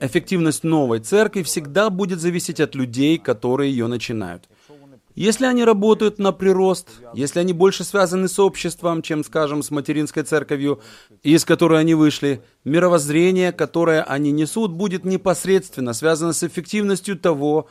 [0.00, 4.48] эффективность новой церкви всегда будет зависеть от людей, которые ее начинают.
[5.14, 10.22] Если они работают на прирост, если они больше связаны с обществом, чем, скажем, с материнской
[10.22, 10.80] церковью,
[11.22, 17.68] из которой они вышли, мировоззрение, которое они несут, будет непосредственно связано с эффективностью того,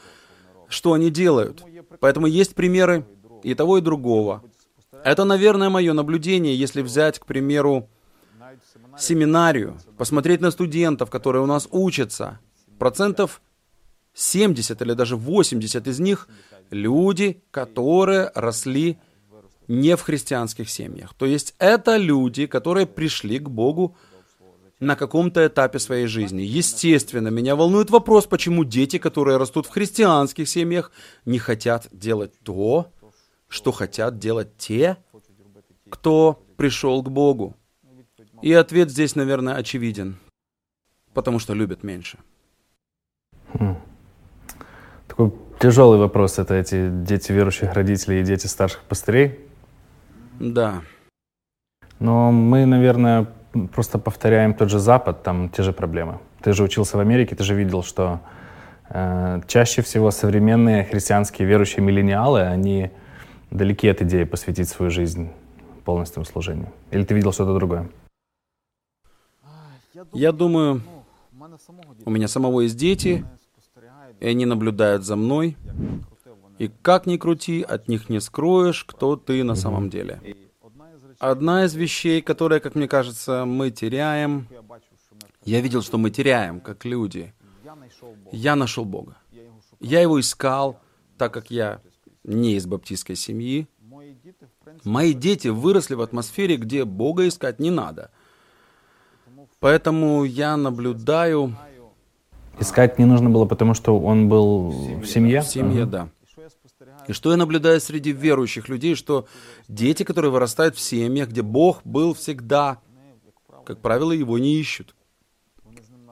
[0.67, 1.63] что они делают.
[1.99, 3.05] Поэтому есть примеры
[3.43, 4.43] и того, и другого.
[5.03, 7.87] Это, наверное, мое наблюдение, если взять, к примеру,
[8.97, 12.39] семинарию, посмотреть на студентов, которые у нас учатся.
[12.77, 13.41] Процентов
[14.19, 16.27] 70 или даже 80 из них
[16.71, 18.97] люди, которые росли
[19.67, 21.13] не в христианских семьях.
[21.13, 23.95] То есть это люди, которые пришли к Богу
[24.79, 26.41] на каком-то этапе своей жизни.
[26.41, 30.91] Естественно, меня волнует вопрос, почему дети, которые растут в христианских семьях,
[31.25, 32.91] не хотят делать то,
[33.47, 34.97] что хотят делать те,
[35.89, 37.55] кто пришел к Богу.
[38.41, 40.17] И ответ здесь, наверное, очевиден.
[41.13, 42.19] Потому что любят меньше.
[43.53, 43.88] Хм.
[45.19, 49.39] Такой Тяжелый вопрос это эти дети верующих родителей и дети старших пастырей.
[50.39, 50.81] Да.
[51.99, 53.27] Но мы, наверное,
[53.73, 56.19] просто повторяем тот же Запад, там те же проблемы.
[56.41, 58.21] Ты же учился в Америке, ты же видел, что
[58.89, 62.91] э, чаще всего современные христианские верующие миллениалы, они
[63.51, 65.29] далеки от идеи посвятить свою жизнь
[65.83, 66.71] полностью служению.
[66.91, 67.89] Или ты видел что-то другое?
[70.13, 70.81] Я думаю,
[72.05, 73.25] у меня самого есть дети,
[74.19, 75.57] и они наблюдают за мной.
[76.57, 80.21] И как ни крути, от них не скроешь, кто ты на самом деле.
[81.19, 84.47] Одна из вещей, которая, как мне кажется, мы теряем,
[85.45, 87.33] я видел, что мы теряем, как люди.
[88.31, 89.17] Я нашел Бога.
[89.79, 90.79] Я его искал,
[91.17, 91.81] так как я
[92.23, 93.67] не из баптистской семьи.
[94.83, 98.11] Мои дети выросли в атмосфере, где Бога искать не надо.
[99.59, 101.55] Поэтому я наблюдаю
[102.59, 104.69] Искать не нужно было, потому что он был
[105.01, 105.41] в семье?
[105.41, 106.09] В семье, uh да.
[107.07, 109.27] И что я наблюдаю среди верующих людей, что
[109.67, 112.79] дети, которые вырастают в семьях, где Бог был всегда,
[113.65, 114.95] как правило, его не ищут.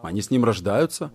[0.01, 1.11] Они с ним рождаются.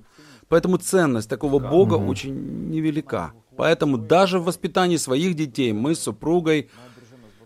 [0.48, 3.32] Поэтому ценность такого Бога uh очень невелика.
[3.56, 6.70] Поэтому даже в воспитании своих детей мы с супругой,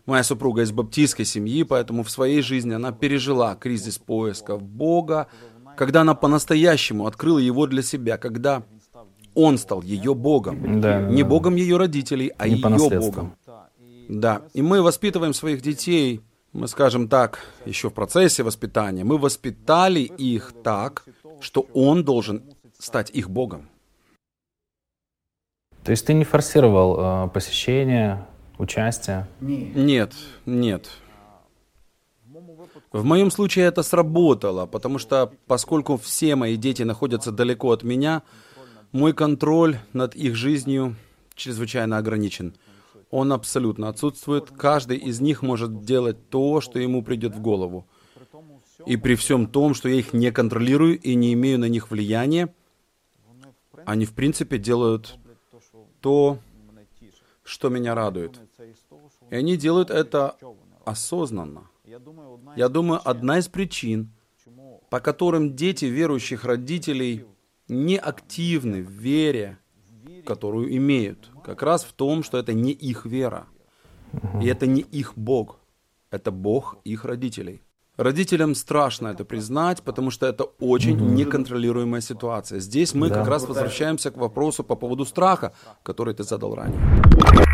[0.07, 5.29] моя супруга из баптистской семьи, поэтому в своей жизни она пережила кризис поиска Бога,
[5.77, 8.63] когда она по-настоящему открыла его для себя, когда
[9.35, 10.81] он стал ее Богом.
[10.81, 11.29] Да, не да.
[11.29, 13.37] Богом ее родителей, а не ее Богом.
[14.09, 20.01] Да, и мы воспитываем своих детей, мы скажем так, еще в процессе воспитания, мы воспитали
[20.01, 21.05] их так,
[21.41, 22.43] что он должен
[22.79, 23.69] стать их Богом.
[25.85, 28.27] То есть ты не форсировал э, посещение,
[28.59, 29.29] участие?
[29.41, 30.89] Нет, нет.
[32.97, 38.23] В моем случае это сработало, потому что поскольку все мои дети находятся далеко от меня,
[38.91, 40.97] мой контроль над их жизнью
[41.35, 42.55] чрезвычайно ограничен.
[43.11, 44.51] Он абсолютно отсутствует.
[44.51, 47.87] Каждый из них может делать то, что ему придет в голову.
[48.87, 52.55] И при всем том, что я их не контролирую и не имею на них влияния,
[53.85, 55.19] они в принципе делают
[56.01, 56.39] то,
[57.43, 58.41] что меня радует.
[59.31, 60.37] И они делают это
[60.87, 61.69] осознанно.
[62.57, 64.13] Я думаю, одна из причин,
[64.91, 67.25] по которым дети верующих родителей
[67.69, 69.59] не активны в вере,
[70.25, 73.47] которую имеют, как раз в том, что это не их вера.
[74.43, 75.59] И это не их Бог.
[76.11, 77.63] Это Бог их родителей.
[77.97, 82.61] Родителям страшно это признать, потому что это очень неконтролируемая ситуация.
[82.61, 83.17] Здесь мы да.
[83.17, 87.46] как раз возвращаемся к вопросу по поводу страха, который ты задал ранее.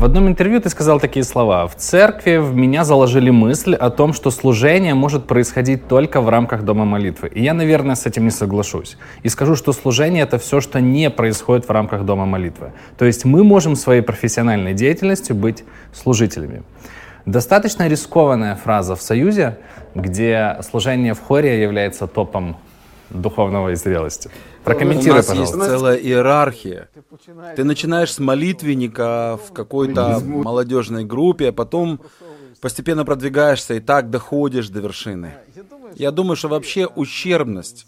[0.00, 1.66] В одном интервью ты сказал такие слова.
[1.66, 6.62] В церкви в меня заложили мысль о том, что служение может происходить только в рамках
[6.62, 7.28] дома молитвы.
[7.28, 8.96] И я, наверное, с этим не соглашусь.
[9.22, 12.72] И скажу, что служение— это все, что не происходит в рамках дома молитвы.
[12.96, 16.62] То есть мы можем своей профессиональной деятельностью быть служителями.
[17.26, 19.58] Достаточно рискованная фраза в Союзе,
[19.94, 22.56] где служение в хоре является топом
[23.10, 24.30] духовного и зрелости.
[24.70, 25.56] Прокомментируй, У нас пожалуйста.
[25.56, 26.88] есть целая иерархия.
[27.56, 32.00] Ты начинаешь с молитвенника в какой-то молодежной группе, а потом
[32.60, 35.34] постепенно продвигаешься и так доходишь до вершины.
[35.96, 37.86] Я думаю, что вообще ущербность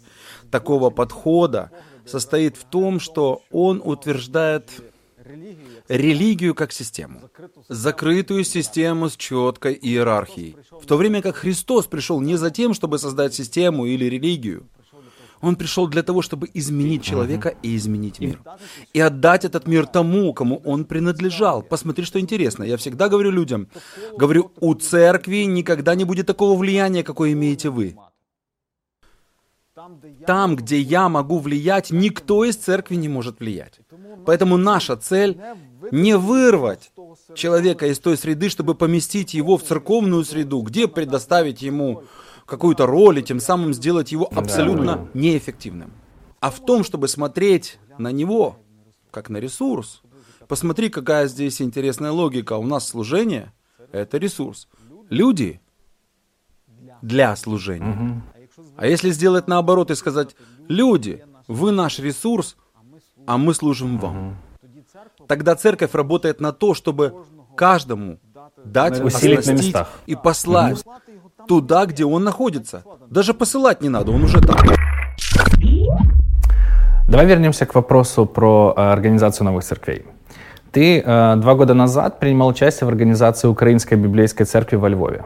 [0.51, 1.71] такого подхода
[2.05, 4.69] состоит в том, что он утверждает
[5.87, 7.21] религию как систему.
[7.69, 10.57] Закрытую систему с четкой иерархией.
[10.69, 14.67] В то время как Христос пришел не за тем, чтобы создать систему или религию.
[15.43, 18.39] Он пришел для того, чтобы изменить человека и изменить мир.
[18.93, 21.61] И отдать этот мир тому, кому он принадлежал.
[21.61, 22.63] Посмотри, что интересно.
[22.63, 23.67] Я всегда говорю людям,
[24.17, 27.97] говорю, у церкви никогда не будет такого влияния, какое имеете вы.
[30.25, 33.81] Там, где я могу влиять, никто из церкви не может влиять.
[34.25, 35.37] Поэтому наша цель
[35.91, 36.93] не вырвать
[37.35, 42.03] человека из той среды, чтобы поместить его в церковную среду, где предоставить ему
[42.45, 45.91] какую-то роль и тем самым сделать его абсолютно неэффективным.
[46.39, 48.57] А в том, чтобы смотреть на него
[49.11, 50.01] как на ресурс.
[50.47, 52.53] Посмотри, какая здесь интересная логика.
[52.53, 53.53] У нас служение—
[53.91, 54.67] это ресурс.
[55.09, 55.61] Люди
[57.01, 58.23] для служения.
[58.75, 60.35] А если сделать наоборот и сказать,
[60.67, 62.57] люди, вы наш ресурс,
[63.27, 64.37] а мы служим вам.
[65.27, 67.25] Тогда церковь работает на то, чтобы
[67.55, 68.19] каждому
[68.63, 69.89] дать, Усилить на оснастить местах.
[70.05, 70.83] и послать
[71.47, 72.83] туда, где он находится.
[73.09, 74.57] Даже посылать не надо, он уже там.
[77.07, 80.05] Давай вернемся к вопросу про э, организацию новых церквей.
[80.71, 85.23] Ты э, два года назад принимал участие в организации Украинской библейской церкви во Львове.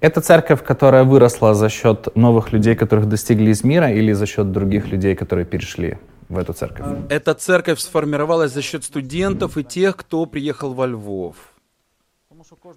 [0.00, 4.52] Это церковь, которая выросла за счет новых людей, которых достигли из мира, или за счет
[4.52, 6.86] других людей, которые перешли в эту церковь?
[7.08, 11.36] Эта церковь сформировалась за счет студентов и тех, кто приехал во Львов.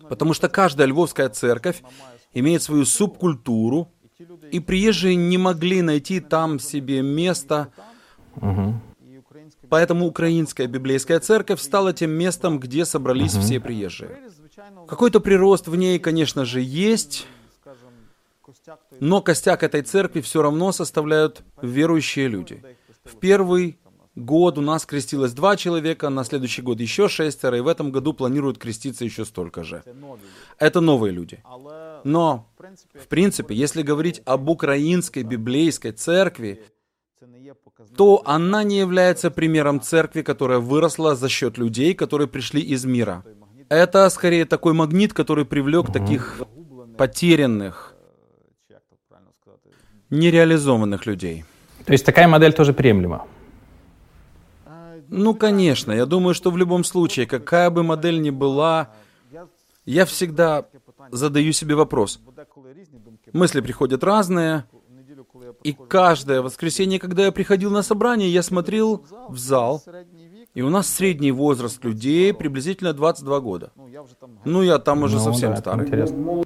[0.10, 1.82] Потому что каждая львовская церковь
[2.34, 3.90] имеет свою субкультуру,
[4.52, 7.72] и приезжие не могли найти там себе место.
[9.70, 14.18] Поэтому Украинская библейская церковь стала тем местом, где собрались все приезжие.
[14.88, 17.28] Какой-то прирост в ней, конечно же, есть,
[19.00, 22.64] но костяк этой церкви все равно составляют верующие люди.
[23.04, 23.78] В первый
[24.16, 28.14] год у нас крестилось два человека, на следующий год еще шестеро, и в этом году
[28.14, 29.84] планируют креститься еще столько же.
[30.58, 31.44] Это новые люди.
[32.04, 32.48] Но,
[32.94, 36.62] в принципе, если говорить об украинской библейской церкви,
[37.98, 43.24] то она не является примером церкви, которая выросла за счет людей, которые пришли из мира.
[43.70, 46.42] Это скорее такой магнит, который привлек таких
[46.98, 47.96] потерянных,
[50.10, 51.46] нереализованных людей.
[51.86, 53.28] То есть такая модель тоже приемлема?
[55.10, 58.90] Ну, конечно, я думаю, что в любом случае, какая бы модель ни была,
[59.86, 60.66] я всегда
[61.12, 62.20] задаю себе вопрос.
[63.34, 64.66] Мысли приходят разные,
[65.64, 69.84] и каждое воскресенье, когда я приходил на собрание, я смотрел в зал,
[70.54, 73.72] и у нас средний возраст людей приблизительно 22 года.
[74.46, 75.86] Ну, я там уже Ну, совсем да, старый.
[75.86, 76.44] интересно.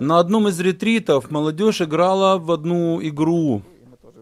[0.00, 3.62] На одном из ретритов молодежь играла в одну игру.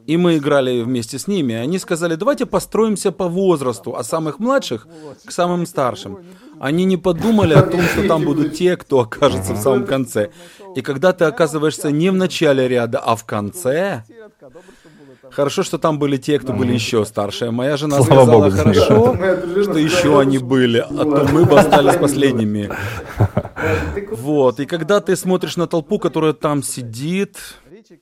[0.07, 1.55] И мы играли вместе с ними.
[1.55, 4.86] Они сказали, давайте построимся по возрасту, от самых младших
[5.24, 6.18] к самым старшим.
[6.61, 10.30] Они не подумали о том, что там будут те, кто окажется в самом конце.
[10.76, 14.05] И когда ты оказываешься не в начале ряда, а в конце,
[15.30, 17.50] хорошо, что там были те, кто были еще старше.
[17.50, 19.16] Моя жена Слава сказала, Богу, хорошо,
[19.62, 22.70] что еще они были, а то мы бы остались последними.
[24.11, 27.38] Вот, и когда ты смотришь на толпу, которая там сидит,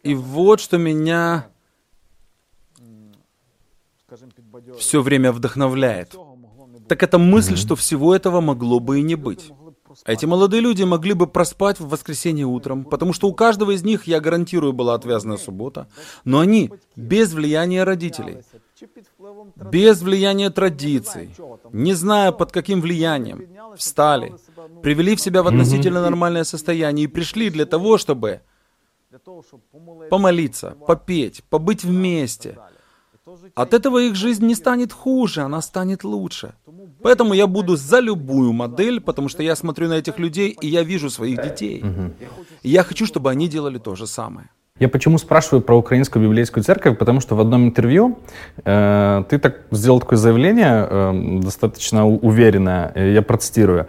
[0.03, 1.47] и вот что меня
[4.79, 6.15] все время вдохновляет,
[6.89, 9.53] так это мысль, что всего этого могло бы и не быть.
[10.07, 14.07] Эти молодые люди могли бы проспать в воскресенье утром, потому что у каждого из них,
[14.07, 15.89] я гарантирую, была отвязная суббота,
[16.25, 18.39] но они без влияния родителей,
[19.57, 21.31] без влияния традиций,
[21.73, 23.47] не зная под каким влиянием,
[23.77, 24.35] встали,
[24.83, 28.43] привели в себя в относительно нормальное состояние и пришли для того, чтобы
[30.09, 32.59] помолиться, попеть, побыть вместе.
[33.55, 36.53] От этого их жизнь не станет хуже, она станет лучше.
[37.03, 40.83] Поэтому я буду за любую модель, потому что я смотрю на этих людей, и я
[40.83, 41.85] вижу своих детей.
[42.63, 44.49] И я хочу, чтобы они делали то же самое.
[44.81, 46.97] Я почему спрашиваю про Украинскую библейскую церковь?
[46.97, 48.19] Потому что в одном интервью
[48.65, 53.87] э, ты так сделал такое заявление, э, достаточно уверенное, э, я процитирую.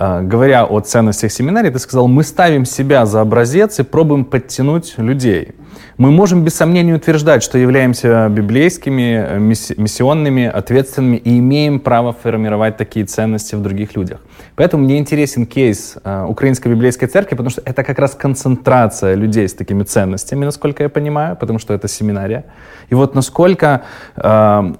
[0.00, 4.94] Э, говоря о ценностях семинарии, ты сказал, мы ставим себя за образец и пробуем подтянуть
[4.96, 5.54] людей.
[6.00, 13.04] Мы можем без сомнения утверждать, что являемся библейскими, миссионными, ответственными и имеем право формировать такие
[13.04, 14.20] ценности в других людях.
[14.56, 19.46] Поэтому мне интересен кейс э, Украинской библейской церкви, потому что это как раз концентрация людей
[19.46, 22.44] с такими ценностями, насколько я понимаю, потому что это семинария.
[22.88, 23.82] И вот насколько
[24.16, 24.72] э,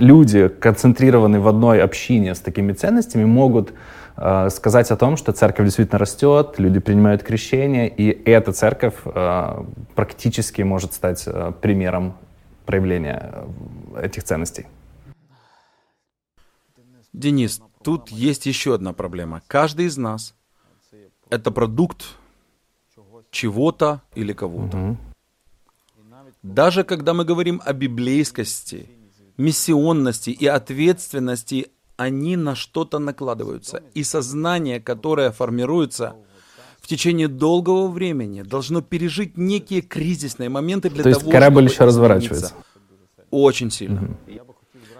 [0.00, 5.66] люди, концентрированные в одной общине с такими ценностями, могут Э, сказать о том, что церковь
[5.66, 12.16] действительно растет, люди принимают крещение, и эта церковь э, практически может стать э, примером
[12.64, 13.44] проявления
[14.00, 14.66] этих ценностей.
[17.12, 19.42] Денис, тут есть еще одна проблема.
[19.48, 20.34] Каждый из нас—
[21.30, 22.04] это продукт
[23.30, 24.76] чего-то или кого-то.
[24.76, 24.96] Угу.
[26.42, 28.88] Даже когда мы говорим о библейскости,
[29.36, 33.82] миссионности и ответственности они на что-то накладываются.
[33.94, 36.14] И сознание, которое формируется
[36.80, 41.84] в течение долгого времени, должно пережить некие кризисные моменты для То того, есть корабль еще
[41.84, 42.52] разворачивается?
[43.30, 44.02] Очень сильно.
[44.02, 44.40] Угу.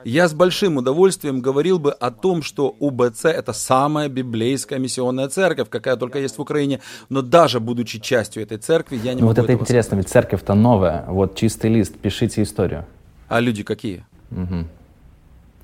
[0.04, 5.70] Я с большим удовольствием говорил бы о том, что УБЦ— это самая библейская миссионная церковь,
[5.70, 6.80] какая только есть в Украине.
[7.08, 10.04] Но даже будучи частью этой церкви, я не ну, могу Вот это интересно, сказать.
[10.04, 11.06] ведь церковь-то новая.
[11.08, 12.84] Вот чистый лист, пишите историю.
[13.28, 14.04] А люди какие?
[14.30, 14.66] Угу.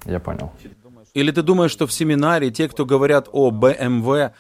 [0.07, 0.51] Я понял.
[1.15, 4.33] Или ты думаешь, что в семинаре те, кто говорят о БМВ,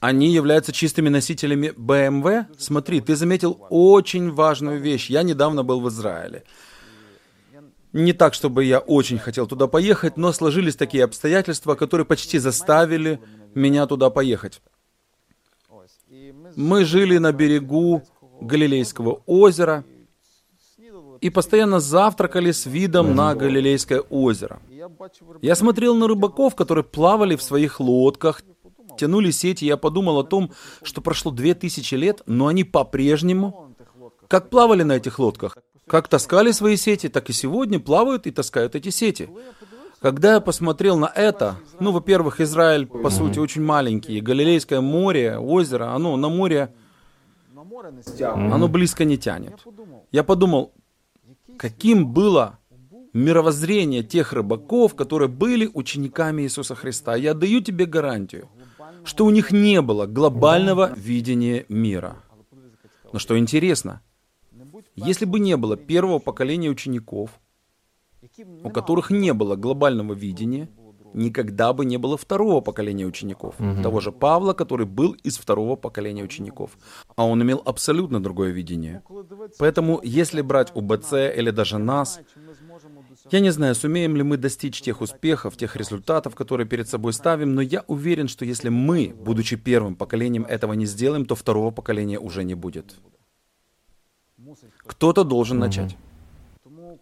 [0.00, 2.46] они являются чистыми носителями БМВ?
[2.58, 5.10] Смотри, ты заметил очень важную вещь.
[5.10, 6.44] Я недавно был в Израиле.
[7.92, 13.20] Не так, чтобы я очень хотел туда поехать, но сложились такие обстоятельства, которые почти заставили
[13.54, 14.60] меня туда поехать.
[16.56, 18.02] Мы жили на берегу
[18.40, 19.84] Галилейского озера
[21.20, 24.60] и постоянно завтракали с видом на Галилейское озеро.
[25.42, 28.42] Я смотрел на рыбаков, которые плавали в своих лодках,
[28.98, 30.52] тянули сети, я подумал о том,
[30.82, 33.74] что прошло две тысячи лет, но они по-прежнему,
[34.28, 35.56] как плавали на этих лодках,
[35.86, 39.28] как таскали свои сети, так и сегодня плавают и таскают эти сети.
[40.00, 45.94] Когда я посмотрел на это, ну, во-первых, Израиль, по сути, очень маленький, Галилейское море, озеро,
[45.94, 46.74] оно на море,
[48.20, 49.54] оно близко не тянет.
[50.12, 50.72] Я подумал,
[51.58, 52.58] каким было
[53.12, 57.16] мировоззрение тех рыбаков, которые были учениками Иисуса Христа.
[57.16, 58.48] Я даю тебе гарантию,
[59.04, 62.22] что у них не было глобального видения мира.
[63.12, 64.02] Но что интересно,
[64.94, 67.30] если бы не было первого поколения учеников,
[68.62, 70.68] у которых не было глобального видения,
[71.14, 73.54] никогда бы не было второго поколения учеников.
[73.58, 73.82] Угу.
[73.82, 76.78] Того же Павла, который был из второго поколения учеников.
[77.16, 79.02] А он имел абсолютно другое видение.
[79.58, 82.20] Поэтому, если брать УБЦ или даже нас,
[83.30, 87.54] я не знаю, сумеем ли мы достичь тех успехов, тех результатов, которые перед собой ставим,
[87.54, 92.18] но я уверен, что если мы, будучи первым поколением, этого не сделаем, то второго поколения
[92.18, 92.96] уже не будет.
[94.86, 95.96] Кто-то должен начать.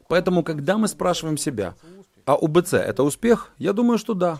[0.09, 1.75] Поэтому, когда мы спрашиваем себя,
[2.27, 3.53] а УБЦ— это успех?
[3.59, 4.39] Я думаю, что да.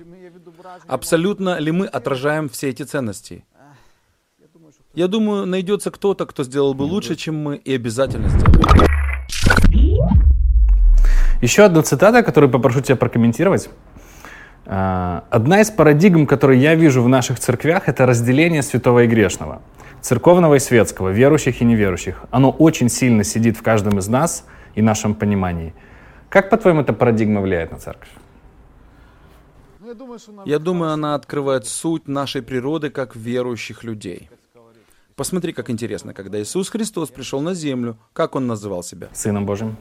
[0.87, 3.45] Абсолютно ли мы отражаем все эти ценности?
[4.95, 8.65] Я думаю, найдется кто-то, кто сделал бы лучше, чем мы, и обязательно сделает.
[11.43, 13.69] Еще одна цитата, которую попрошу тебя прокомментировать.
[14.67, 19.61] А, одна из парадигм, которые я вижу в наших церквях, это разделение святого и грешного.
[20.01, 22.25] Церковного и светского, верующих и неверующих.
[22.31, 25.75] Оно очень сильно сидит в каждом из нас и нашем понимании.
[26.35, 28.09] Как, по-твоему, эта парадигма влияет на церковь?
[30.45, 34.29] Я думаю, она открывает суть нашей природы как верующих людей.
[35.15, 39.09] Посмотри, как интересно, когда Иисус Христос пришел на землю, как Он называл себя?
[39.13, 39.77] Сыном Божьим.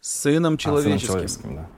[0.00, 0.96] Сыном человеческим.
[0.96, 1.68] А, сыном человеческим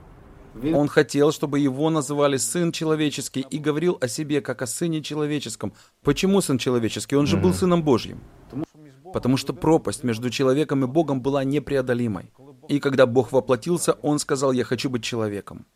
[0.55, 0.79] да.
[0.79, 5.75] Он хотел, чтобы его называли Сын Человеческий и говорил о себе как о Сыне Человеческом.
[6.03, 7.17] Почему Сын Человеческий?
[7.17, 7.43] Он же mm-hmm.
[7.43, 8.21] был Сыном Божьим.
[9.13, 12.33] Потому что пропасть между человеком и Богом была непреодолимой.
[12.69, 15.66] И когда Бог воплотился, Он сказал, я хочу быть человеком.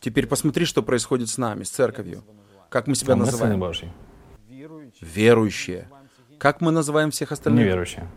[0.00, 2.22] Теперь посмотри, что происходит с нами, с церковью.
[2.68, 3.62] Как мы себя называем?
[5.00, 5.88] Верующие.
[6.38, 7.64] Как мы называем всех остальных?
[7.64, 8.08] Неверующие.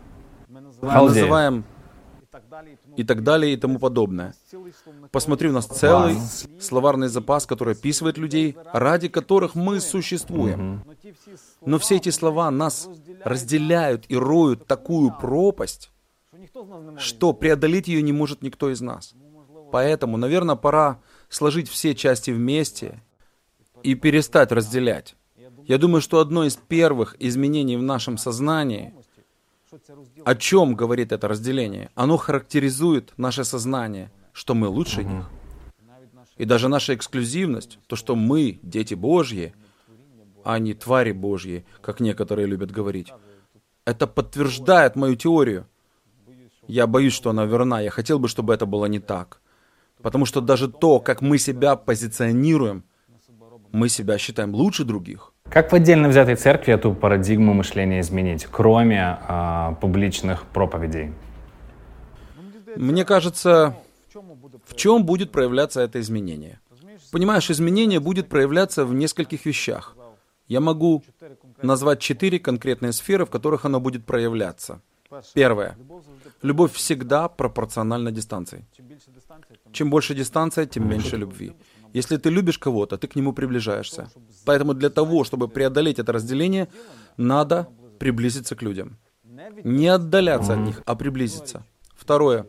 [0.48, 1.64] Мы называем
[2.96, 4.34] и так далее и тому подобное.
[5.10, 6.16] Посмотри, у нас целый
[6.60, 10.82] словарный запас, который описывает людей, ради которых мы существуем.
[11.64, 12.88] Но все эти слова нас
[13.24, 15.91] разделяют и роют такую пропасть,
[16.98, 19.14] что преодолеть ее не может никто из нас.
[19.70, 23.02] Поэтому, наверное, пора сложить все части вместе
[23.82, 25.16] и перестать разделять.
[25.64, 28.94] Я думаю, что одно из первых изменений в нашем сознании—
[30.24, 31.90] о чем говорит это разделение?
[31.94, 35.30] Оно характеризует наше сознание, что мы лучше них.
[36.36, 39.54] И даже наша эксклюзивность, то, что мы, дети Божьи,
[40.44, 43.12] а не твари Божьи, как некоторые любят говорить.
[43.84, 45.66] Это подтверждает мою теорию.
[46.72, 47.82] Я боюсь, что она верна.
[47.82, 49.42] Я хотел бы, чтобы это было не так.
[50.00, 52.82] Потому что даже то, как мы себя позиционируем,
[53.72, 55.34] мы себя считаем лучше других.
[55.50, 61.12] Как в отдельно взятой церкви эту парадигму мышления изменить, кроме э, публичных проповедей?
[62.76, 63.76] Мне кажется,
[64.64, 66.58] в чем будет проявляться это изменение?
[67.10, 69.94] Понимаешь, изменение будет проявляться в нескольких вещах.
[70.48, 71.02] Я могу
[71.60, 74.80] назвать четыре конкретные сферы, в которых оно будет проявляться.
[75.34, 75.76] Первое.
[76.42, 78.66] Любовь всегда пропорциональна дистанции.
[79.72, 81.52] Чем больше дистанция, тем меньше любви.
[81.94, 84.08] Если ты любишь кого-то, ты к нему приближаешься.
[84.44, 86.68] Поэтому для того, чтобы преодолеть это разделение,
[87.16, 87.68] надо
[87.98, 88.98] приблизиться к людям.
[89.64, 91.64] Не отдаляться от них, а приблизиться.
[91.94, 92.46] Второе.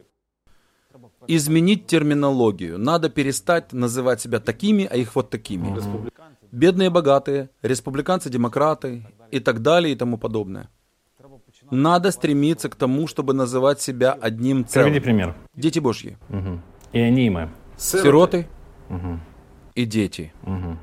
[1.28, 2.80] Изменить терминологию.
[2.80, 5.80] Надо перестать называть себя такими, а их вот такими.
[6.52, 10.70] Бедные, богатые, республиканцы, демократы и так далее и тому подобное.
[11.74, 14.92] Надо стремиться к тому, чтобы называть себя одним целым.
[14.92, 15.36] Приведи пример.
[15.56, 16.18] Дети Божьи.
[16.30, 16.62] Угу.
[16.92, 17.50] И они и мы.
[17.78, 18.48] Сироты
[18.90, 19.20] угу.
[19.74, 20.32] и дети.
[20.44, 20.78] Угу.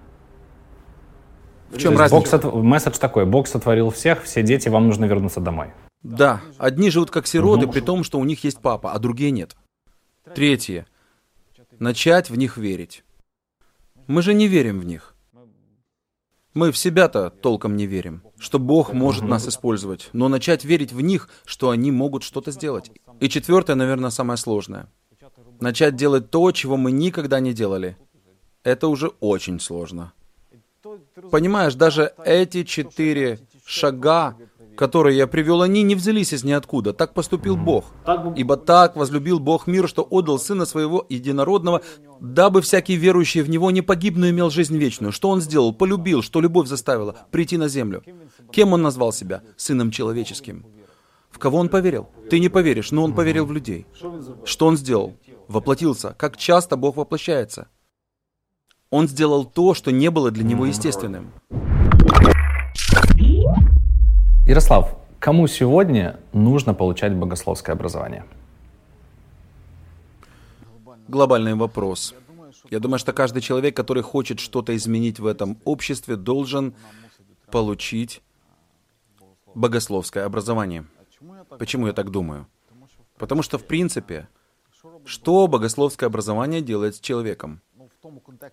[1.70, 2.38] В чем разница?
[2.38, 2.54] Бог сот...
[2.64, 3.24] Месседж такой.
[3.24, 5.68] Бог сотворил всех, все дети, вам нужно вернуться домой.
[6.02, 6.40] Да.
[6.58, 7.72] Одни живут как сироты, угу.
[7.72, 9.56] при том, что у них есть папа, а другие нет.
[10.34, 10.86] Третье.
[11.78, 13.04] Начать в них верить.
[14.08, 15.09] Мы же не верим в них.
[16.52, 21.00] Мы в себя-то толком не верим, что Бог может нас использовать, но начать верить в
[21.00, 22.90] них, что они могут что-то сделать.
[23.20, 24.88] И четвертое, наверное, самое сложное.
[25.60, 27.96] Начать делать то, чего мы никогда не делали.
[28.64, 30.12] Это уже очень сложно.
[31.30, 34.36] Понимаешь, даже эти четыре шага
[34.80, 36.94] которые я привел, они не взялись из ниоткуда.
[36.94, 37.84] Так поступил Бог.
[38.34, 41.82] Ибо так возлюбил Бог мир, что отдал Сына Своего Единородного,
[42.18, 45.12] дабы всякий верующий в Него не погиб, но имел жизнь вечную.
[45.12, 45.74] Что Он сделал?
[45.74, 48.02] Полюбил, что любовь заставила прийти на землю.
[48.52, 49.42] Кем Он назвал себя?
[49.58, 50.64] Сыном человеческим.
[51.30, 52.08] В кого Он поверил?
[52.30, 53.86] Ты не поверишь, но Он поверил в людей.
[54.46, 55.14] Что Он сделал?
[55.46, 56.14] Воплотился.
[56.16, 57.68] Как часто Бог воплощается?
[58.88, 61.34] Он сделал то, что не было для Него естественным.
[64.50, 68.24] Ярослав, кому сегодня нужно получать богословское образование?
[71.06, 72.16] Глобальный вопрос.
[72.68, 76.74] Я думаю, что каждый человек, который хочет что-то изменить в этом обществе, должен
[77.52, 78.22] получить
[79.54, 80.84] богословское образование.
[81.56, 82.48] Почему я так думаю?
[83.18, 84.28] Потому что, в принципе,
[85.04, 87.60] что богословское образование делает с человеком?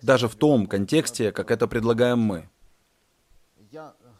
[0.02, 2.48] Даже в том контексте, как это предлагаем мы.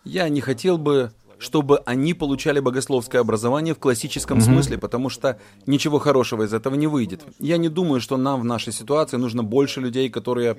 [0.02, 4.42] Я не хотел бы чтобы они получали богословское образование в классическом mm-hmm.
[4.42, 7.24] смысле, потому что ничего хорошего из этого не выйдет.
[7.38, 10.58] Я не думаю, что нам в нашей ситуации нужно больше людей, которые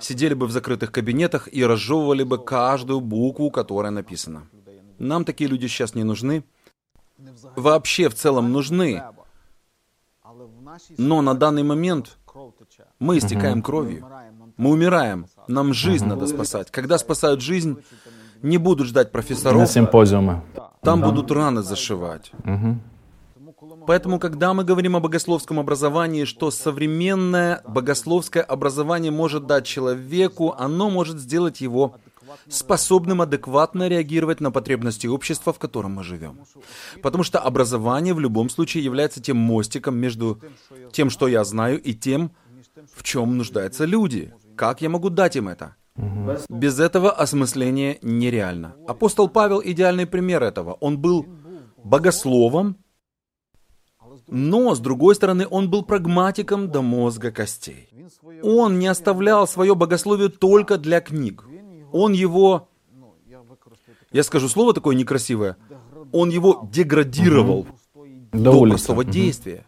[0.00, 4.46] сидели бы в закрытых кабинетах и разжевывали бы каждую букву, которая написана.
[4.98, 6.44] Нам такие люди сейчас не нужны.
[7.56, 9.02] Вообще в целом нужны.
[10.98, 12.16] Но на данный момент
[12.98, 14.06] мы истекаем кровью.
[14.56, 15.26] Мы умираем.
[15.48, 16.70] Нам жизнь надо спасать.
[16.70, 17.78] Когда спасают жизнь,
[18.42, 19.58] не будут ждать профессоров.
[19.58, 20.42] На симпозиумы.
[20.82, 21.08] Там да.
[21.08, 22.32] будут раны зашивать.
[22.44, 22.78] Угу.
[23.86, 30.90] Поэтому, когда мы говорим о богословском образовании, что современное богословское образование может дать человеку, оно
[30.90, 31.96] может сделать его
[32.48, 36.38] способным адекватно реагировать на потребности общества, в котором мы живем.
[37.02, 40.40] Потому что образование в любом случае является тем мостиком между
[40.92, 42.30] тем, что я знаю, и тем,
[42.94, 44.32] в чем нуждаются люди.
[44.56, 45.76] Как я могу дать им это?
[46.48, 48.76] Без этого осмысление нереально.
[48.86, 50.74] Апостол Павел идеальный пример этого.
[50.80, 51.26] Он был
[51.84, 52.76] богословом,
[54.28, 57.88] но, с другой стороны, он был прагматиком до мозга костей.
[58.42, 61.44] Он не оставлял свое богословие только для книг.
[61.92, 62.68] Он его,
[64.12, 65.56] я скажу слово такое некрасивое,
[66.12, 67.66] он его деградировал
[68.32, 69.66] до, до простого действия.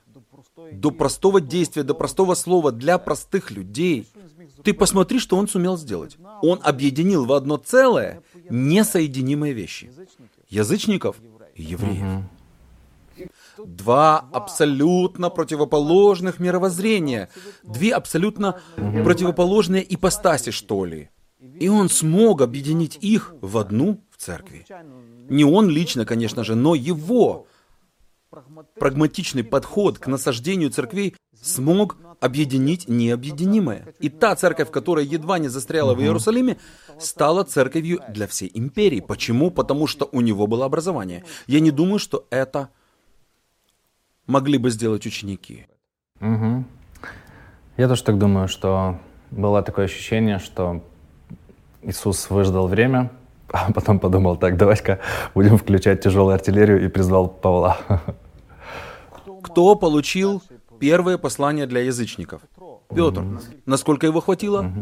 [0.73, 4.07] До простого действия, до простого слова для простых людей.
[4.63, 6.17] Ты посмотри, что он сумел сделать.
[6.43, 9.91] Он объединил в одно целое несоединимые вещи.
[10.49, 11.17] Язычников
[11.55, 12.25] и евреев.
[13.59, 17.29] Два абсолютно противоположных мировоззрения.
[17.63, 21.11] Две абсолютно противоположные ипостаси, что ли.
[21.59, 24.65] И он смог объединить их в одну в церкви.
[25.29, 27.47] Не он лично, конечно же, но его
[28.79, 33.95] прагматичный подход к насаждению церквей смог объединить необъединимое.
[33.99, 36.57] И та церковь, которая едва не застряла в Иерусалиме,
[36.99, 39.01] стала церковью для всей империи.
[39.01, 39.51] Почему?
[39.51, 41.25] Потому что у него было образование.
[41.49, 42.69] Я не думаю, что это
[44.27, 45.67] могли бы сделать ученики.
[46.21, 46.65] Угу.
[47.77, 49.01] Я тоже так думаю, что
[49.33, 50.81] было такое ощущение, что
[51.83, 53.11] Иисус выждал время,
[53.53, 55.01] а потом подумал, так, давай-ка
[55.35, 57.79] будем включать тяжелую артиллерию и призвал Павла.
[59.43, 60.41] Кто получил
[60.83, 62.43] первое послание для язычников?
[62.95, 63.25] Петр.
[63.67, 64.73] Насколько его хватило?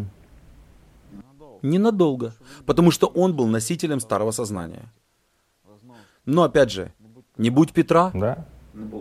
[1.63, 2.33] Ненадолго.
[2.65, 4.85] Потому что он был носителем старого сознания.
[6.25, 6.93] Но опять же,
[7.37, 8.47] не будь Петра, да?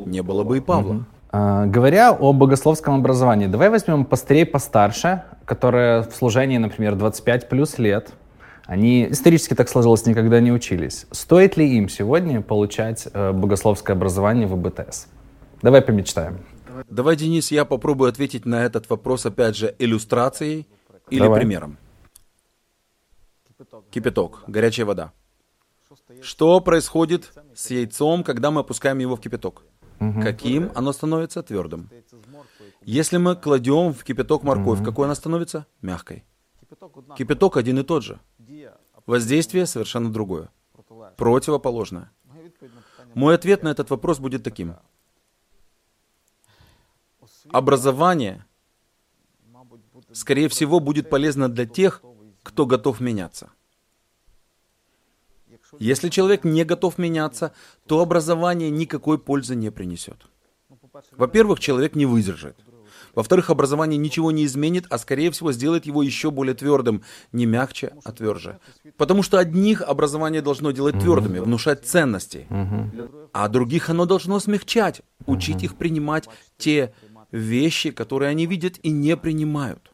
[0.05, 1.05] не было бы и Павла.
[1.31, 7.77] А, говоря о богословском образовании, давай возьмем пастырей постарше, которые в служении, например, 25 плюс
[7.77, 8.11] лет,
[8.65, 11.05] они исторически так сложилось, никогда не учились.
[11.11, 15.07] Стоит ли им сегодня получать э, богословское образование в БТС?
[15.61, 16.39] Давай помечтаем.
[16.87, 20.67] Давай, Денис, я попробую ответить на этот вопрос, опять же, иллюстрацией
[21.09, 21.39] или Давай.
[21.39, 21.77] примером.
[23.91, 25.11] Кипяток, горячая вода.
[26.21, 29.63] Что происходит с яйцом, когда мы опускаем его в кипяток?
[29.99, 31.43] Каким оно становится?
[31.43, 31.89] Твердым.
[32.83, 35.65] Если мы кладем в кипяток морковь, какой она становится?
[35.81, 36.23] Мягкой.
[37.17, 38.19] Кипяток один и тот же.
[39.05, 40.49] Воздействие совершенно другое.
[41.17, 42.11] Противоположное.
[43.13, 44.75] Мой ответ на этот вопрос будет таким.
[47.51, 48.45] Образование,
[50.11, 52.01] скорее всего, будет полезно для тех,
[52.43, 53.51] кто готов меняться.
[55.77, 57.53] Если человек не готов меняться,
[57.85, 60.25] то образование никакой пользы не принесет.
[61.11, 62.57] Во-первых, человек не выдержит.
[63.15, 67.03] Во-вторых, образование ничего не изменит, а скорее всего сделает его еще более твердым.
[67.31, 68.59] Не мягче, а тверже.
[68.97, 72.47] Потому что одних образование должно делать твердыми, внушать ценности.
[73.33, 76.27] А других оно должно смягчать, учить их принимать
[76.57, 76.93] те
[77.31, 79.91] вещи, которые они видят и не принимают.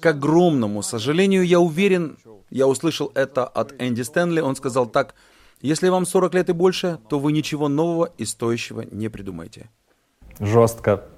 [0.00, 2.18] К огромному сожалению, я уверен,
[2.50, 5.14] я услышал это от Энди Стэнли, он сказал так,
[5.60, 9.70] если вам 40 лет и больше, то вы ничего нового и стоящего не придумаете.
[10.38, 11.08] Жестко.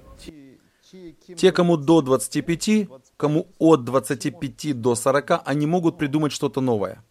[1.37, 7.03] Те, кому до 25, кому от 25 до 40, они могут придумать что-то новое.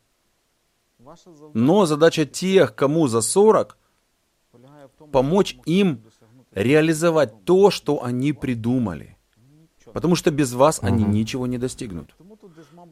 [1.54, 3.78] Но задача тех, кому за 40,
[5.12, 6.02] помочь им
[6.52, 9.16] реализовать то, что они придумали.
[9.92, 12.14] Потому что без вас они ничего не достигнут.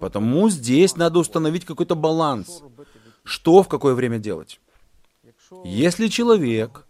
[0.00, 2.62] Потому здесь надо установить какой-то баланс.
[3.24, 4.60] Что в какое время делать?
[5.64, 6.86] Если человек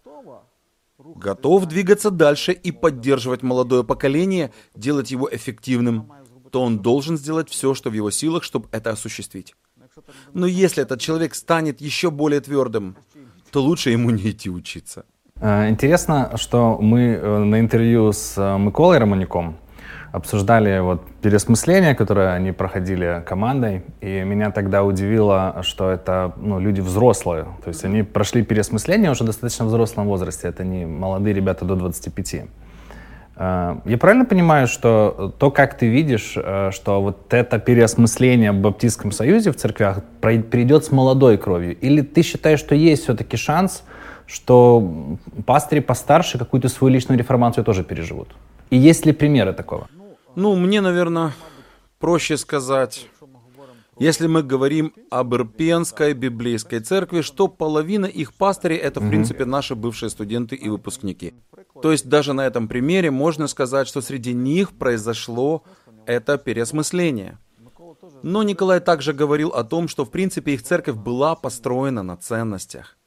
[0.99, 6.12] готов двигаться дальше и поддерживать молодое поколение, делать его эффективным,
[6.51, 9.55] то он должен сделать все, что в его силах, чтобы это осуществить.
[10.33, 12.97] Но если этот человек станет еще более твердым,
[13.51, 15.05] то лучше ему не идти учиться.
[15.41, 19.57] Э, интересно, что мы э, на интервью с э, Миколой Романюком
[20.11, 26.80] обсуждали вот переосмысление, которое они проходили командой, и меня тогда удивило, что это ну, люди
[26.80, 31.76] взрослые, то есть они прошли переосмысление уже достаточно взрослом возрасте, это не молодые ребята до
[31.76, 32.47] 25.
[33.36, 39.53] Я правильно понимаю, что то, как ты видишь, что вот это переосмысление в Баптистском Союзе
[39.53, 41.78] в церквях придет с молодой кровью?
[41.78, 43.84] Или ты считаешь, что есть все-таки шанс,
[44.29, 45.16] что
[45.47, 48.29] пастыри постарше какую-то свою личную реформацию тоже переживут?
[48.70, 49.89] И есть ли примеры такого?
[50.37, 51.33] Ну, мне, наверное,
[51.99, 53.09] проще сказать,
[53.99, 59.74] если мы говорим об Ирпенской библейской церкви, что половина их пастырей это, в принципе, наши
[59.74, 61.33] бывшие студенты и выпускники.
[61.83, 65.62] То есть даже на этом примере можно сказать, что среди них произошло
[66.05, 67.39] это переосмысление.
[68.22, 72.97] Но Николай также говорил о том, что, в принципе, их церковь была построена на ценностях.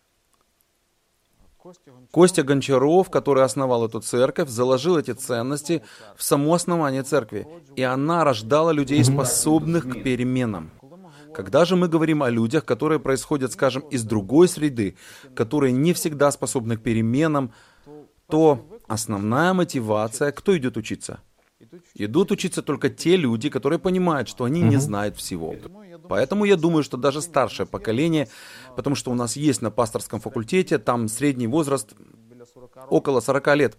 [2.12, 5.84] Костя Гончаров, который основал эту церковь, заложил эти ценности
[6.16, 10.72] в само основание церкви, и она рождала людей, способных к переменам.
[11.34, 14.98] Когда же мы говорим о людях, которые происходят, скажем, из другой среды,
[15.36, 17.52] которые не всегда способны к переменам,
[18.28, 21.20] то основная мотивация, кто идет учиться?
[21.96, 25.56] Идут учиться только те люди, которые понимают, что они не знают всего.
[26.10, 28.28] Поэтому я думаю, что даже старшее поколение,
[28.76, 31.94] потому что у нас есть на пасторском факультете, там средний возраст
[32.90, 33.78] около 40 лет.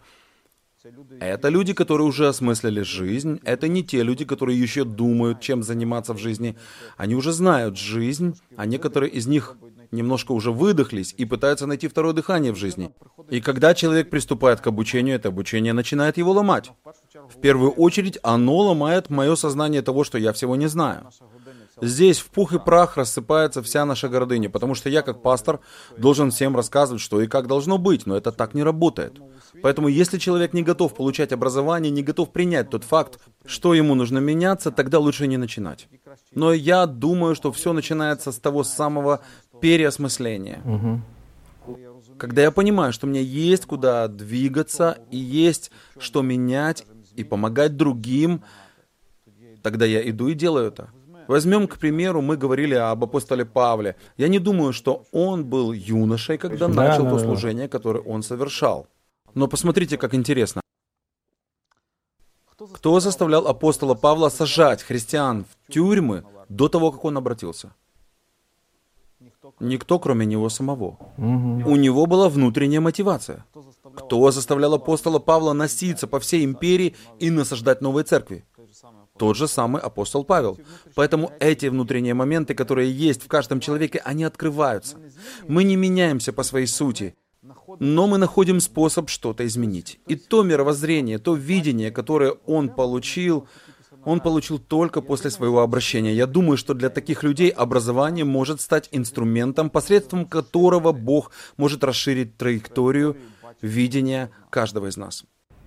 [1.21, 3.41] Это люди, которые уже осмыслили жизнь.
[3.45, 6.57] Это не те люди, которые еще думают, чем заниматься в жизни.
[6.97, 9.57] Они уже знают жизнь, а некоторые из них
[9.93, 12.91] немножко уже выдохлись и пытаются найти второе дыхание в жизни.
[13.31, 16.73] И когда человек приступает к обучению, это обучение начинает его ломать.
[17.29, 21.11] В первую очередь, оно ломает мое сознание того, что я всего не знаю.
[21.83, 25.59] Здесь в пух и прах рассыпается вся наша гордыня, потому что я, как пастор,
[25.99, 29.21] должен всем рассказывать, что и как должно быть, но это так не работает.
[29.63, 34.19] Поэтому если человек не готов получать образование, не готов принять тот факт, что ему нужно
[34.19, 35.89] меняться, тогда лучше не начинать.
[36.33, 39.21] Но я думаю, что все начинается с того самого
[39.61, 40.63] переосмысления.
[42.17, 48.45] Когда я понимаю, что мне есть куда двигаться и есть что менять и помогать другим,
[49.63, 50.91] тогда я иду и делаю это.
[51.29, 53.97] Возьмем, к примеру, мы говорили об апостоле Павле.
[54.17, 58.23] Я не думаю, что он был юношей, когда да, начал да, то служение, которое он
[58.23, 58.87] совершал.
[59.35, 60.61] Но посмотрите, как интересно.
[62.75, 67.73] Кто заставлял апостола Павла сажать христиан в тюрьмы до того, как он обратился?
[69.61, 70.99] Никто, кроме него самого.
[71.19, 71.71] Угу.
[71.71, 73.45] У него была внутренняя мотивация.
[73.97, 78.45] Кто заставлял апостола Павла носиться по всей империи и насаждать новые церкви?
[79.19, 80.59] Тот же самый апостол Павел.
[80.95, 84.97] Поэтому эти внутренние моменты, которые есть в каждом человеке, они открываются.
[85.47, 87.15] Мы не меняемся по своей сути,
[87.79, 90.01] но мы находим способ что-то изменить.
[90.07, 93.49] И то мировоззрение, то видение, которое он получил,
[94.05, 96.15] он получил только после своего обращения.
[96.15, 102.37] Я думаю, что для таких людей образование может стать инструментом, посредством которого Бог может расширить
[102.37, 103.17] траекторию
[103.61, 105.25] видения каждого из нас.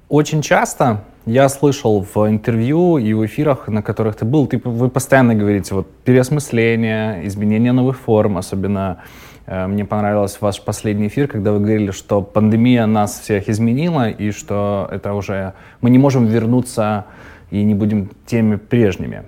[0.10, 4.88] Очень часто я слышал в интервью и в эфирах, на которых ты был, ты, вы
[4.88, 9.02] постоянно говорите вот переосмысление, изменение новых форм, особенно
[9.48, 14.30] э, мне понравился ваш последний эфир, когда вы говорили, что пандемия нас всех изменила и
[14.30, 17.06] что это уже мы не можем вернуться
[17.50, 19.24] и не будем теми прежними.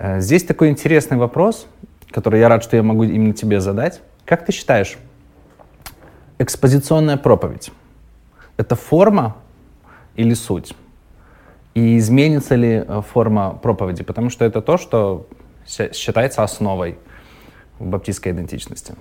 [0.00, 1.68] Э, здесь такой интересный вопрос,
[2.10, 4.00] который я рад, что я могу именно тебе задать.
[4.24, 4.98] Как ты считаешь,
[6.40, 7.70] экспозиционная проповедь—
[8.56, 9.36] это форма
[10.20, 10.74] или суть?
[11.74, 14.04] И изменится ли э, форма проповеди?
[14.04, 15.26] Потому что это то, что
[15.66, 16.98] считается основой
[17.78, 18.94] баптистской идентичности.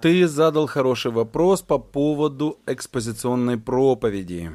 [0.00, 4.52] Ты задал хороший вопрос по поводу экспозиционной проповеди.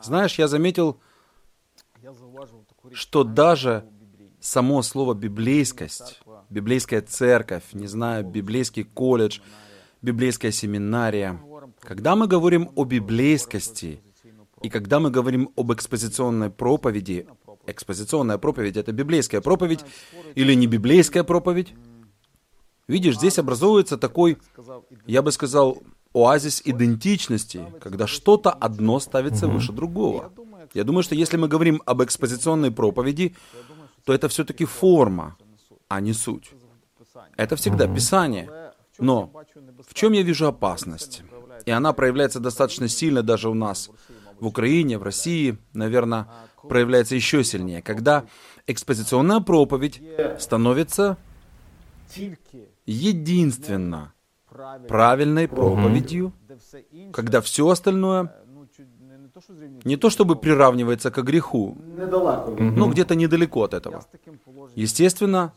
[0.00, 0.96] Знаешь, я заметил,
[2.92, 3.84] что даже
[4.40, 9.40] само слово «библейскость», библейская церковь, не знаю, библейский колледж,
[10.00, 11.40] библейская семинария,
[11.80, 14.00] когда мы говорим о библейскости
[14.62, 17.26] и когда мы говорим об экспозиционной проповеди,
[17.66, 19.84] экспозиционная проповедь— это библейская проповедь
[20.34, 21.74] или не библейская проповедь,
[22.88, 24.38] видишь, здесь образуется такой,
[25.06, 25.78] я бы сказал,
[26.12, 29.54] оазис идентичности, когда что-то одно ставится угу.
[29.56, 30.32] выше другого.
[30.74, 33.34] Я думаю, что если мы говорим об экспозиционной проповеди,
[34.04, 35.36] то это все-таки форма,
[35.88, 36.50] а не суть.
[37.36, 37.86] Это всегда.
[37.86, 38.50] Писание.
[38.98, 39.30] Но
[39.86, 41.22] в чем я вижу опасность?
[41.68, 43.90] И она проявляется достаточно сильно даже у нас.
[44.40, 46.26] В Украине, в России, наверное,
[46.66, 48.24] проявляется еще сильнее, когда
[48.66, 50.00] экспозиционная проповедь
[50.38, 51.18] становится
[52.86, 54.14] единственно
[54.88, 56.32] правильной проповедью,
[57.12, 58.32] когда все остальное
[59.84, 61.76] не то чтобы приравнивается к греху,
[62.58, 64.06] но где-то недалеко от этого.
[64.74, 65.52] Естественно,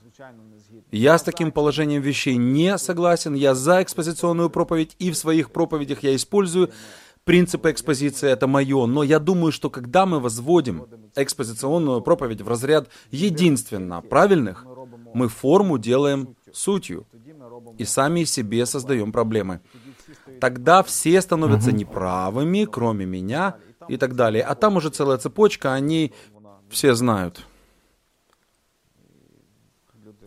[0.92, 3.34] я с таким положением вещей не согласен.
[3.34, 6.72] Я за экспозиционную проповедь, и в своих проповедях я использую
[7.24, 8.86] принципы экспозиции, это мое.
[8.86, 10.86] Но я думаю, что когда мы возводим
[11.16, 14.66] экспозиционную проповедь в разряд единственно правильных,
[15.14, 17.08] мы форму делаем сутью
[17.78, 19.62] и сами себе создаем проблемы.
[20.39, 23.56] Тогда все становятся неправыми, кроме меня
[23.88, 24.44] и так далее.
[24.44, 26.12] А там уже целая цепочка, они
[26.70, 27.46] все знают.